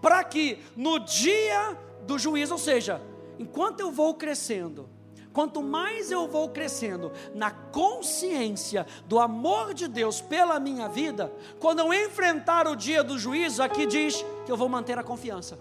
Para 0.01 0.25
que 0.25 0.59
no 0.77 0.99
dia 0.99 1.79
do 2.03 2.19
juízo, 2.19 2.55
ou 2.55 2.59
seja, 2.59 3.01
enquanto 3.39 3.81
eu 3.81 3.93
vou 3.93 4.15
crescendo, 4.15 4.89
Quanto 5.33 5.63
mais 5.63 6.11
eu 6.11 6.29
vou 6.29 6.51
crescendo 6.51 7.11
na 7.35 7.51
consciência 7.51 8.87
do 9.07 9.19
amor 9.19 9.73
de 9.73 9.89
Deus 9.89 10.21
pela 10.21 10.61
minha 10.61 10.89
vida, 10.89 11.33
quando 11.59 11.81
eu 11.81 11.95
enfrentar 11.95 12.69
o 12.69 12.77
dia 12.77 13.03
do 13.03 13.19
juízo, 13.19 13.63
aqui 13.63 13.87
diz 13.87 14.25
que 14.45 14.53
eu 14.53 14.57
vou 14.57 14.69
manter 14.69 14.99
a 14.99 15.03
confiança. 15.03 15.59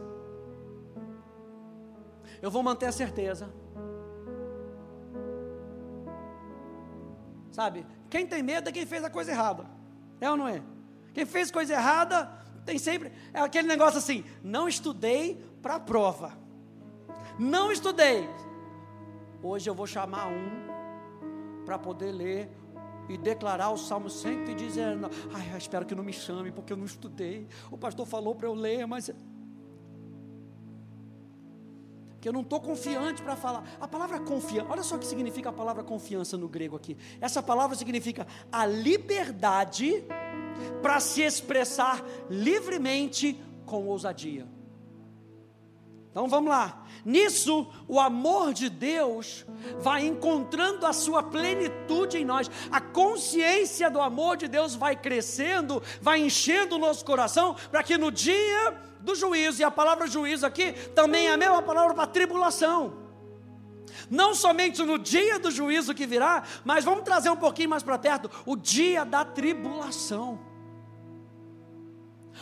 Eu 2.42 2.52
vou 2.52 2.62
manter 2.62 2.88
a 2.88 2.92
certeza. 2.92 3.50
Sabe? 7.52 7.86
Quem 8.10 8.26
tem 8.26 8.42
medo 8.42 8.70
é 8.70 8.72
quem 8.72 8.86
fez 8.86 9.04
a 9.04 9.10
coisa 9.10 9.32
errada. 9.32 9.66
É 10.20 10.30
ou 10.30 10.36
não 10.36 10.48
é? 10.48 10.62
Quem 11.14 11.26
fez 11.26 11.52
coisa 11.52 11.74
errada 11.74 12.32
tem 12.66 12.78
sempre 12.78 13.12
é 13.34 13.40
aquele 13.40 13.68
negócio 13.68 14.00
assim: 14.00 14.24
não 14.44 14.68
estudei 14.68 15.44
para 15.62 15.76
a 15.76 15.80
prova. 15.80 16.38
Não 17.38 17.72
estudei. 17.72 18.28
Hoje 19.44 19.70
eu 19.70 19.74
vou 19.74 19.88
chamar 19.88 20.28
um 20.28 20.72
para 21.66 21.80
poder 21.80 22.12
ler 22.12 22.50
e 23.10 23.18
declarar 23.18 23.72
o 23.72 23.78
Salmo 23.78 24.10
119. 24.10 25.14
Ai, 25.34 25.58
espero 25.58 25.86
que 25.86 25.96
não 25.96 26.04
me 26.04 26.14
chame, 26.14 26.52
porque 26.52 26.72
eu 26.72 26.78
não 26.78 26.86
estudei. 26.86 27.48
O 27.70 27.78
pastor 27.78 28.06
falou 28.06 28.36
para 28.36 28.48
eu 28.48 28.54
ler, 28.54 28.86
mas. 28.86 29.12
Que 32.20 32.30
eu 32.30 32.34
não 32.34 32.42
estou 32.42 32.62
confiante 32.62 33.22
para 33.24 33.36
falar. 33.36 33.64
A 33.80 33.88
palavra 33.88 34.20
confiança, 34.20 34.72
olha 34.72 34.84
só 34.84 34.96
o 34.96 35.00
que 35.00 35.08
significa 35.08 35.50
a 35.50 35.54
palavra 35.54 35.84
confiança 35.84 36.38
no 36.38 36.48
grego 36.48 36.76
aqui. 36.76 36.96
Essa 37.20 37.42
palavra 37.42 37.76
significa 37.76 38.28
a 38.52 38.64
liberdade 38.66 40.04
para 40.84 41.00
se 41.00 41.24
expressar 41.24 42.06
livremente 42.30 43.42
com 43.66 43.88
ousadia. 43.88 44.48
Então 46.12 46.28
vamos 46.28 46.50
lá. 46.50 46.84
Nisso, 47.06 47.68
o 47.88 48.00
amor 48.00 48.54
de 48.54 48.70
Deus 48.70 49.46
vai 49.80 50.06
encontrando 50.06 50.86
a 50.86 50.92
sua 50.92 51.24
plenitude 51.24 52.18
em 52.18 52.26
nós. 52.26 52.52
A 52.70 52.82
consciência 52.82 53.90
do 53.90 54.02
amor 54.02 54.36
de 54.36 54.50
Deus 54.50 54.76
vai 54.76 54.96
crescendo, 54.96 55.82
vai 56.02 56.20
enchendo 56.20 56.76
o 56.76 56.80
nosso 56.80 57.06
coração, 57.06 57.56
para 57.72 57.82
que 57.82 57.98
no 57.98 58.12
dia 58.12 58.78
do 59.00 59.16
juízo, 59.16 59.62
e 59.62 59.64
a 59.64 59.72
palavra 59.72 60.06
juízo 60.06 60.46
aqui 60.46 60.74
também 60.94 61.28
é 61.28 61.34
a 61.34 61.38
mesma 61.38 61.62
palavra 61.62 61.94
para 61.94 62.06
tribulação. 62.06 62.94
Não 64.10 64.36
somente 64.36 64.84
no 64.84 65.00
dia 65.00 65.40
do 65.40 65.50
juízo 65.50 65.96
que 65.96 66.06
virá, 66.06 66.44
mas 66.66 66.84
vamos 66.84 67.04
trazer 67.04 67.30
um 67.30 67.38
pouquinho 67.38 67.70
mais 67.70 67.84
para 67.84 67.98
perto 67.98 68.30
o 68.46 68.58
dia 68.58 69.06
da 69.06 69.24
tribulação. 69.24 70.51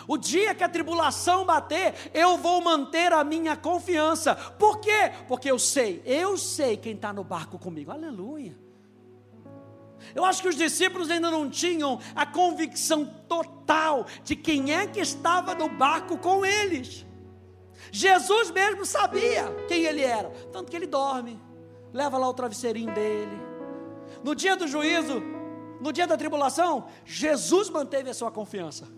O 0.09 0.17
dia 0.17 0.55
que 0.55 0.63
a 0.63 0.67
tribulação 0.67 1.45
bater, 1.45 1.93
eu 2.15 2.35
vou 2.35 2.63
manter 2.63 3.13
a 3.13 3.23
minha 3.23 3.55
confiança. 3.55 4.33
Por 4.33 4.79
quê? 4.79 5.11
Porque 5.27 5.51
eu 5.51 5.59
sei, 5.59 6.01
eu 6.03 6.35
sei 6.35 6.75
quem 6.77 6.95
está 6.95 7.13
no 7.13 7.23
barco 7.23 7.59
comigo. 7.59 7.91
Aleluia. 7.91 8.57
Eu 10.15 10.25
acho 10.25 10.41
que 10.41 10.47
os 10.47 10.55
discípulos 10.55 11.11
ainda 11.11 11.29
não 11.29 11.47
tinham 11.47 11.99
a 12.15 12.25
convicção 12.25 13.05
total 13.05 14.07
de 14.23 14.35
quem 14.35 14.73
é 14.73 14.87
que 14.87 14.99
estava 14.99 15.53
no 15.53 15.69
barco 15.69 16.17
com 16.17 16.43
eles. 16.43 17.05
Jesus 17.91 18.49
mesmo 18.49 18.87
sabia 18.87 19.43
quem 19.67 19.83
ele 19.83 20.01
era, 20.01 20.31
tanto 20.51 20.71
que 20.71 20.75
ele 20.75 20.87
dorme, 20.87 21.39
leva 21.93 22.17
lá 22.17 22.27
o 22.27 22.33
travesseirinho 22.33 22.91
dele. 22.95 23.39
No 24.23 24.33
dia 24.33 24.55
do 24.55 24.67
juízo, 24.67 25.21
no 25.79 25.93
dia 25.93 26.07
da 26.07 26.17
tribulação, 26.17 26.87
Jesus 27.05 27.69
manteve 27.69 28.09
a 28.09 28.13
sua 28.15 28.31
confiança. 28.31 28.97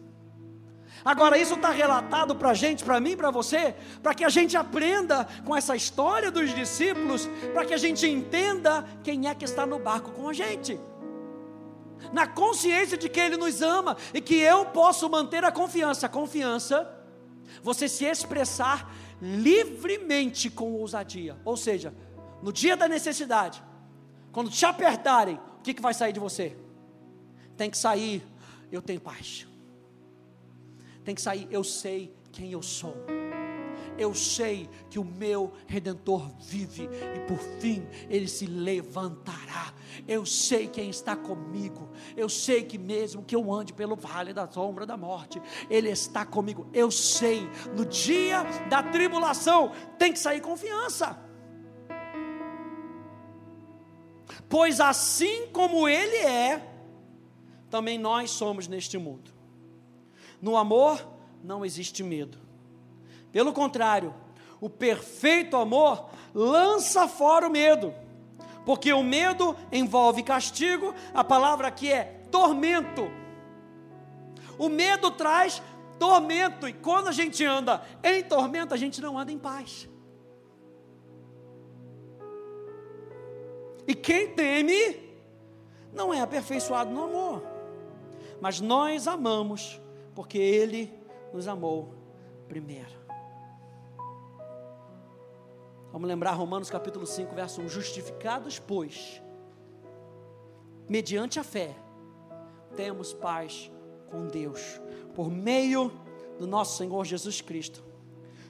Agora, 1.03 1.37
isso 1.37 1.55
está 1.55 1.71
relatado 1.71 2.35
para 2.35 2.51
a 2.51 2.53
gente, 2.53 2.83
para 2.83 2.99
mim, 2.99 3.17
para 3.17 3.31
você, 3.31 3.75
para 4.03 4.13
que 4.13 4.23
a 4.23 4.29
gente 4.29 4.55
aprenda 4.55 5.27
com 5.45 5.55
essa 5.55 5.75
história 5.75 6.29
dos 6.29 6.53
discípulos, 6.53 7.27
para 7.53 7.65
que 7.65 7.73
a 7.73 7.77
gente 7.77 8.07
entenda 8.07 8.85
quem 9.03 9.27
é 9.27 9.33
que 9.33 9.45
está 9.45 9.65
no 9.65 9.79
barco 9.79 10.11
com 10.11 10.29
a 10.29 10.33
gente. 10.33 10.79
Na 12.13 12.27
consciência 12.27 12.97
de 12.97 13.09
que 13.09 13.19
Ele 13.19 13.37
nos 13.37 13.61
ama 13.61 13.97
e 14.13 14.21
que 14.21 14.35
eu 14.35 14.65
posso 14.65 15.09
manter 15.09 15.43
a 15.43 15.51
confiança. 15.51 16.05
A 16.05 16.09
confiança, 16.09 16.87
você 17.63 17.87
se 17.87 18.05
expressar 18.05 18.93
livremente 19.19 20.49
com 20.49 20.73
ousadia. 20.73 21.37
Ou 21.43 21.57
seja, 21.57 21.93
no 22.43 22.53
dia 22.53 22.77
da 22.77 22.87
necessidade, 22.87 23.61
quando 24.31 24.49
te 24.49 24.65
apertarem, 24.65 25.39
o 25.59 25.61
que, 25.63 25.73
que 25.73 25.81
vai 25.81 25.93
sair 25.93 26.13
de 26.13 26.19
você? 26.19 26.55
Tem 27.57 27.69
que 27.69 27.77
sair, 27.77 28.23
eu 28.71 28.81
tenho 28.81 28.99
paz 28.99 29.50
tem 31.03 31.15
que 31.15 31.21
sair. 31.21 31.47
Eu 31.49 31.63
sei 31.63 32.13
quem 32.31 32.51
eu 32.51 32.61
sou. 32.61 32.95
Eu 33.97 34.13
sei 34.15 34.69
que 34.89 34.97
o 34.97 35.03
meu 35.03 35.53
redentor 35.67 36.27
vive 36.39 36.89
e 37.15 37.19
por 37.27 37.37
fim 37.37 37.85
ele 38.09 38.27
se 38.27 38.45
levantará. 38.45 39.73
Eu 40.07 40.25
sei 40.25 40.67
quem 40.67 40.89
está 40.89 41.15
comigo. 41.15 41.89
Eu 42.15 42.29
sei 42.29 42.63
que 42.63 42.77
mesmo 42.77 43.23
que 43.23 43.35
eu 43.35 43.53
ande 43.53 43.73
pelo 43.73 43.95
vale 43.95 44.33
da 44.33 44.49
sombra 44.49 44.85
da 44.85 44.97
morte, 44.97 45.41
ele 45.69 45.89
está 45.89 46.25
comigo. 46.25 46.67
Eu 46.73 46.89
sei, 46.89 47.47
no 47.75 47.85
dia 47.85 48.43
da 48.69 48.81
tribulação 48.81 49.71
tem 49.99 50.13
que 50.13 50.19
sair 50.19 50.41
confiança. 50.41 51.19
Pois 54.49 54.79
assim 54.79 55.47
como 55.47 55.87
ele 55.87 56.17
é, 56.17 56.67
também 57.69 57.97
nós 57.97 58.31
somos 58.31 58.67
neste 58.67 58.97
mundo. 58.97 59.40
No 60.41 60.57
amor 60.57 61.05
não 61.43 61.63
existe 61.63 62.03
medo. 62.03 62.37
Pelo 63.31 63.53
contrário, 63.53 64.13
O 64.61 64.69
perfeito 64.69 65.57
amor 65.57 66.05
lança 66.35 67.07
fora 67.07 67.47
o 67.47 67.51
medo, 67.51 67.91
porque 68.63 68.93
o 68.93 69.01
medo 69.01 69.55
envolve 69.71 70.21
castigo, 70.21 70.93
a 71.11 71.23
palavra 71.23 71.67
aqui 71.67 71.91
é 71.91 72.21
tormento. 72.29 73.09
O 74.59 74.69
medo 74.69 75.09
traz 75.09 75.63
tormento, 75.97 76.67
e 76.67 76.73
quando 76.73 77.07
a 77.07 77.11
gente 77.11 77.43
anda 77.43 77.81
em 78.03 78.23
tormento, 78.23 78.71
a 78.71 78.77
gente 78.77 79.01
não 79.01 79.17
anda 79.17 79.31
em 79.31 79.39
paz. 79.39 79.89
E 83.87 83.95
quem 83.95 84.27
teme 84.29 85.09
não 85.91 86.13
é 86.13 86.21
aperfeiçoado 86.21 86.91
no 86.91 87.03
amor, 87.03 87.43
mas 88.39 88.61
nós 88.61 89.07
amamos, 89.07 89.80
porque 90.13 90.37
Ele 90.37 90.93
nos 91.33 91.47
amou 91.47 91.93
primeiro. 92.47 93.01
Vamos 95.91 96.07
lembrar 96.07 96.31
Romanos 96.31 96.69
capítulo 96.69 97.05
5, 97.05 97.35
verso 97.35 97.61
1: 97.61 97.69
Justificados, 97.69 98.59
pois, 98.59 99.21
mediante 100.87 101.39
a 101.39 101.43
fé, 101.43 101.75
temos 102.75 103.13
paz 103.13 103.69
com 104.09 104.27
Deus, 104.27 104.79
por 105.13 105.29
meio 105.29 105.91
do 106.39 106.47
nosso 106.47 106.77
Senhor 106.77 107.03
Jesus 107.05 107.41
Cristo, 107.41 107.83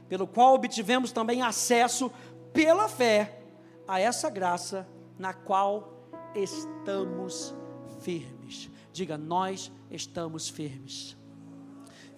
pelo 0.08 0.28
qual 0.28 0.54
obtivemos 0.54 1.12
também 1.12 1.42
acesso 1.42 2.12
pela 2.54 2.88
fé 2.88 3.42
a 3.88 4.00
essa 4.00 4.30
graça 4.30 4.88
na 5.18 5.34
qual 5.34 6.08
estamos 6.36 7.56
firmes. 8.02 8.70
Diga, 8.94 9.18
nós 9.18 9.72
estamos 9.90 10.50
firmes. 10.50 11.18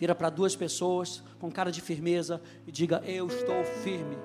Vira 0.03 0.13
para 0.13 0.29
duas 0.29 0.53
pessoas 0.53 1.23
com 1.39 1.49
cara 1.49 1.71
de 1.71 1.79
firmeza 1.79 2.41
e 2.67 2.71
diga: 2.73 3.01
Eu 3.05 3.25
estou 3.27 3.63
firme. 3.63 4.17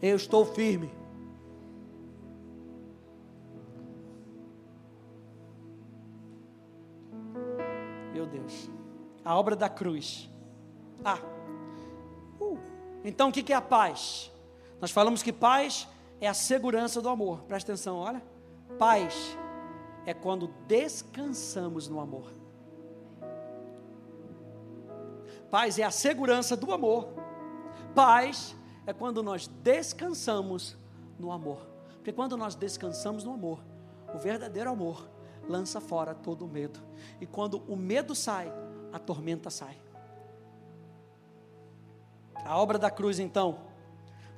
Eu 0.00 0.14
estou 0.14 0.46
firme. 0.46 0.88
Meu 8.12 8.26
Deus. 8.26 8.70
A 9.24 9.36
obra 9.36 9.56
da 9.56 9.68
cruz. 9.68 10.30
Ah. 11.04 11.18
Uh. 12.40 12.56
Então 13.02 13.30
o 13.30 13.32
que 13.32 13.52
é 13.52 13.56
a 13.56 13.60
paz? 13.60 14.30
Nós 14.80 14.92
falamos 14.92 15.20
que 15.20 15.32
paz 15.32 15.88
é 16.20 16.28
a 16.28 16.34
segurança 16.34 17.02
do 17.02 17.08
amor. 17.08 17.42
Presta 17.42 17.72
atenção, 17.72 17.96
olha. 17.96 18.22
Paz 18.78 19.36
é 20.06 20.14
quando 20.14 20.46
descansamos 20.68 21.88
no 21.88 21.98
amor. 21.98 22.41
Paz 25.52 25.78
é 25.78 25.82
a 25.82 25.90
segurança 25.90 26.56
do 26.56 26.72
amor. 26.72 27.08
Paz 27.94 28.56
é 28.86 28.92
quando 28.94 29.22
nós 29.22 29.46
descansamos 29.46 30.78
no 31.18 31.30
amor. 31.30 31.68
Porque 31.96 32.10
quando 32.10 32.38
nós 32.38 32.54
descansamos 32.54 33.22
no 33.22 33.34
amor, 33.34 33.62
o 34.14 34.18
verdadeiro 34.18 34.70
amor 34.70 35.06
lança 35.46 35.78
fora 35.78 36.14
todo 36.14 36.46
o 36.46 36.48
medo. 36.48 36.80
E 37.20 37.26
quando 37.26 37.62
o 37.68 37.76
medo 37.76 38.14
sai, 38.14 38.50
a 38.94 38.98
tormenta 38.98 39.50
sai. 39.50 39.78
A 42.34 42.58
obra 42.58 42.78
da 42.78 42.90
cruz, 42.90 43.18
então, 43.18 43.58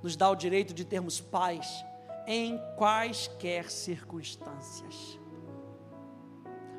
nos 0.02 0.16
dá 0.16 0.28
o 0.28 0.34
direito 0.34 0.74
de 0.74 0.84
termos 0.84 1.20
paz 1.20 1.84
em 2.26 2.60
quaisquer 2.76 3.70
circunstâncias. 3.70 5.16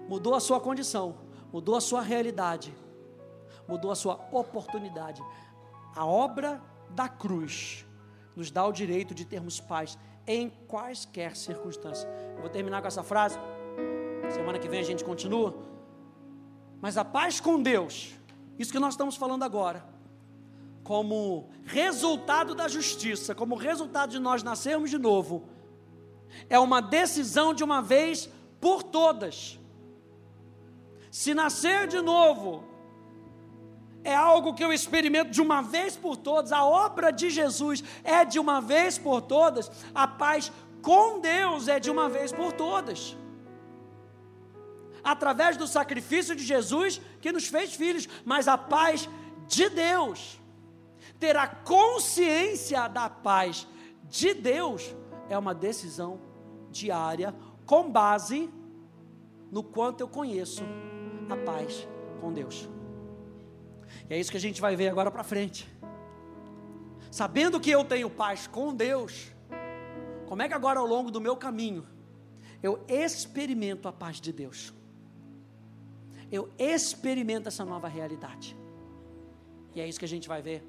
Mudou 0.09 0.35
a 0.35 0.41
sua 0.41 0.59
condição, 0.59 1.19
mudou 1.53 1.77
a 1.77 1.81
sua 1.81 2.01
realidade, 2.01 2.75
mudou 3.67 3.91
a 3.91 3.95
sua 3.95 4.19
oportunidade. 4.31 5.21
A 5.95 6.05
obra 6.05 6.61
da 6.89 7.07
cruz 7.07 7.85
nos 8.35 8.51
dá 8.51 8.65
o 8.65 8.71
direito 8.71 9.13
de 9.13 9.25
termos 9.25 9.59
paz 9.59 9.97
em 10.27 10.49
quaisquer 10.67 11.35
circunstâncias. 11.35 12.07
Eu 12.35 12.41
vou 12.41 12.49
terminar 12.49 12.81
com 12.81 12.87
essa 12.87 13.03
frase. 13.03 13.37
Semana 14.33 14.59
que 14.59 14.67
vem 14.67 14.79
a 14.79 14.83
gente 14.83 15.03
continua. 15.03 15.55
Mas 16.81 16.97
a 16.97 17.05
paz 17.05 17.39
com 17.39 17.61
Deus, 17.61 18.13
isso 18.57 18.71
que 18.71 18.79
nós 18.79 18.93
estamos 18.93 19.15
falando 19.15 19.43
agora, 19.43 19.85
como 20.83 21.49
resultado 21.63 22.53
da 22.53 22.67
justiça, 22.67 23.33
como 23.33 23.55
resultado 23.55 24.11
de 24.11 24.19
nós 24.19 24.43
nascermos 24.43 24.89
de 24.89 24.97
novo, 24.97 25.45
é 26.49 26.59
uma 26.59 26.81
decisão 26.81 27.53
de 27.53 27.63
uma 27.63 27.81
vez 27.81 28.29
por 28.59 28.83
todas. 28.83 29.59
Se 31.09 31.33
nascer 31.33 31.87
de 31.87 32.01
novo 32.01 32.63
é 34.05 34.15
algo 34.15 34.53
que 34.53 34.63
eu 34.63 34.71
experimento 34.71 35.31
de 35.31 35.41
uma 35.41 35.61
vez 35.61 35.97
por 35.97 36.15
todas, 36.15 36.51
a 36.51 36.63
obra 36.63 37.11
de 37.11 37.29
Jesus 37.31 37.83
é 38.03 38.23
de 38.23 38.39
uma 38.39 38.61
vez 38.61 38.99
por 38.99 39.19
todas, 39.19 39.69
a 39.93 40.07
paz 40.07 40.51
com 40.81 41.19
Deus 41.19 41.67
é 41.67 41.79
de 41.79 41.89
uma 41.89 42.07
vez 42.07 42.31
por 42.31 42.53
todas. 42.53 43.17
Através 45.03 45.57
do 45.57 45.67
sacrifício 45.67 46.35
de 46.35 46.43
Jesus 46.43 47.01
que 47.19 47.31
nos 47.31 47.47
fez 47.47 47.73
filhos, 47.73 48.07
mas 48.23 48.47
a 48.47 48.57
paz 48.57 49.09
de 49.47 49.69
Deus, 49.69 50.39
ter 51.19 51.35
a 51.35 51.47
consciência 51.47 52.87
da 52.87 53.09
paz 53.09 53.67
de 54.03 54.35
Deus 54.35 54.95
é 55.27 55.37
uma 55.37 55.55
decisão 55.55 56.21
diária 56.69 57.33
com 57.65 57.91
base 57.91 58.51
no 59.51 59.63
quanto 59.63 60.01
eu 60.01 60.07
conheço 60.07 60.63
a 61.27 61.37
paz 61.37 61.87
com 62.21 62.31
Deus. 62.31 62.74
E 64.09 64.13
é 64.13 64.19
isso 64.19 64.31
que 64.31 64.37
a 64.37 64.41
gente 64.41 64.61
vai 64.61 64.75
ver 64.75 64.89
agora 64.89 65.09
para 65.09 65.23
frente. 65.23 65.67
Sabendo 67.09 67.59
que 67.59 67.71
eu 67.71 67.85
tenho 67.85 68.09
paz 68.09 68.45
com 68.45 68.73
Deus, 68.73 69.31
como 70.27 70.41
é 70.41 70.47
que 70.47 70.53
agora 70.53 70.79
ao 70.79 70.85
longo 70.85 71.09
do 71.09 71.21
meu 71.21 71.37
caminho 71.37 71.87
eu 72.61 72.83
experimento 72.89 73.87
a 73.87 73.93
paz 73.93 74.19
de 74.19 74.33
Deus? 74.33 74.73
Eu 76.29 76.51
experimento 76.57 77.47
essa 77.47 77.63
nova 77.63 77.87
realidade. 77.87 78.57
E 79.73 79.79
é 79.79 79.87
isso 79.87 79.99
que 79.99 80.05
a 80.05 80.07
gente 80.07 80.27
vai 80.27 80.41
ver 80.41 80.61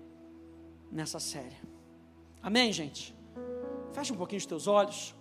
nessa 0.93 1.19
série. 1.19 1.57
Amém, 2.41 2.73
gente? 2.73 3.13
Fecha 3.93 4.13
um 4.13 4.17
pouquinho 4.17 4.39
os 4.39 4.47
teus 4.47 4.69
olhos. 4.69 5.16